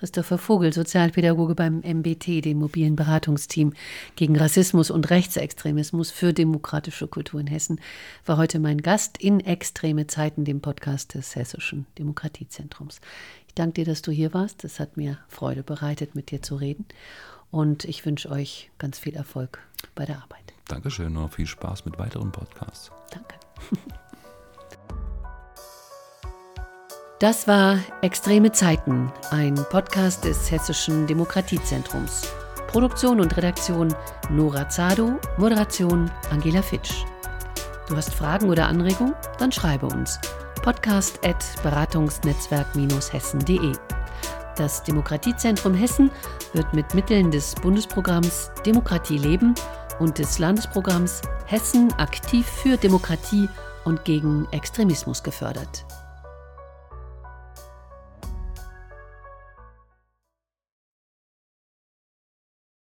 Christopher 0.00 0.38
Vogel, 0.38 0.72
Sozialpädagoge 0.72 1.54
beim 1.54 1.80
MBT, 1.80 2.42
dem 2.42 2.60
mobilen 2.60 2.96
Beratungsteam 2.96 3.74
gegen 4.16 4.34
Rassismus 4.34 4.90
und 4.90 5.10
Rechtsextremismus 5.10 6.10
für 6.10 6.32
demokratische 6.32 7.06
Kultur 7.06 7.38
in 7.38 7.46
Hessen, 7.46 7.82
war 8.24 8.38
heute 8.38 8.60
mein 8.60 8.78
Gast 8.78 9.18
in 9.18 9.40
Extreme 9.40 10.06
Zeiten, 10.06 10.46
dem 10.46 10.62
Podcast 10.62 11.12
des 11.12 11.36
Hessischen 11.36 11.84
Demokratiezentrums. 11.98 13.02
Ich 13.46 13.52
danke 13.52 13.74
dir, 13.74 13.84
dass 13.84 14.00
du 14.00 14.10
hier 14.10 14.32
warst. 14.32 14.64
Es 14.64 14.80
hat 14.80 14.96
mir 14.96 15.18
Freude 15.28 15.62
bereitet, 15.62 16.14
mit 16.14 16.30
dir 16.30 16.40
zu 16.40 16.56
reden. 16.56 16.86
Und 17.50 17.84
ich 17.84 18.06
wünsche 18.06 18.30
euch 18.30 18.70
ganz 18.78 18.98
viel 18.98 19.14
Erfolg 19.14 19.58
bei 19.94 20.06
der 20.06 20.16
Arbeit. 20.22 20.54
Dankeschön 20.66 21.14
und 21.14 21.34
viel 21.34 21.46
Spaß 21.46 21.84
mit 21.84 21.98
weiteren 21.98 22.32
Podcasts. 22.32 22.90
Danke. 23.10 23.34
Das 27.20 27.46
war 27.46 27.78
Extreme 28.00 28.50
Zeiten, 28.50 29.12
ein 29.30 29.54
Podcast 29.68 30.24
des 30.24 30.50
Hessischen 30.50 31.06
Demokratiezentrums. 31.06 32.32
Produktion 32.68 33.20
und 33.20 33.36
Redaktion 33.36 33.94
Nora 34.30 34.66
Zado, 34.70 35.20
Moderation 35.36 36.10
Angela 36.30 36.62
Fitsch. 36.62 37.04
Du 37.88 37.94
hast 37.94 38.14
Fragen 38.14 38.48
oder 38.48 38.68
Anregungen? 38.68 39.14
Dann 39.38 39.52
schreibe 39.52 39.84
uns. 39.84 40.18
Podcast 40.62 41.20
at 41.22 41.44
beratungsnetzwerk-hessen.de. 41.62 43.72
Das 44.56 44.82
Demokratiezentrum 44.82 45.74
Hessen 45.74 46.10
wird 46.54 46.72
mit 46.72 46.94
Mitteln 46.94 47.30
des 47.30 47.54
Bundesprogramms 47.56 48.50
Demokratie 48.64 49.18
leben 49.18 49.54
und 49.98 50.18
des 50.18 50.38
Landesprogramms 50.38 51.20
Hessen 51.44 51.92
aktiv 51.98 52.46
für 52.46 52.78
Demokratie 52.78 53.46
und 53.84 54.06
gegen 54.06 54.48
Extremismus 54.52 55.22
gefördert. 55.22 55.84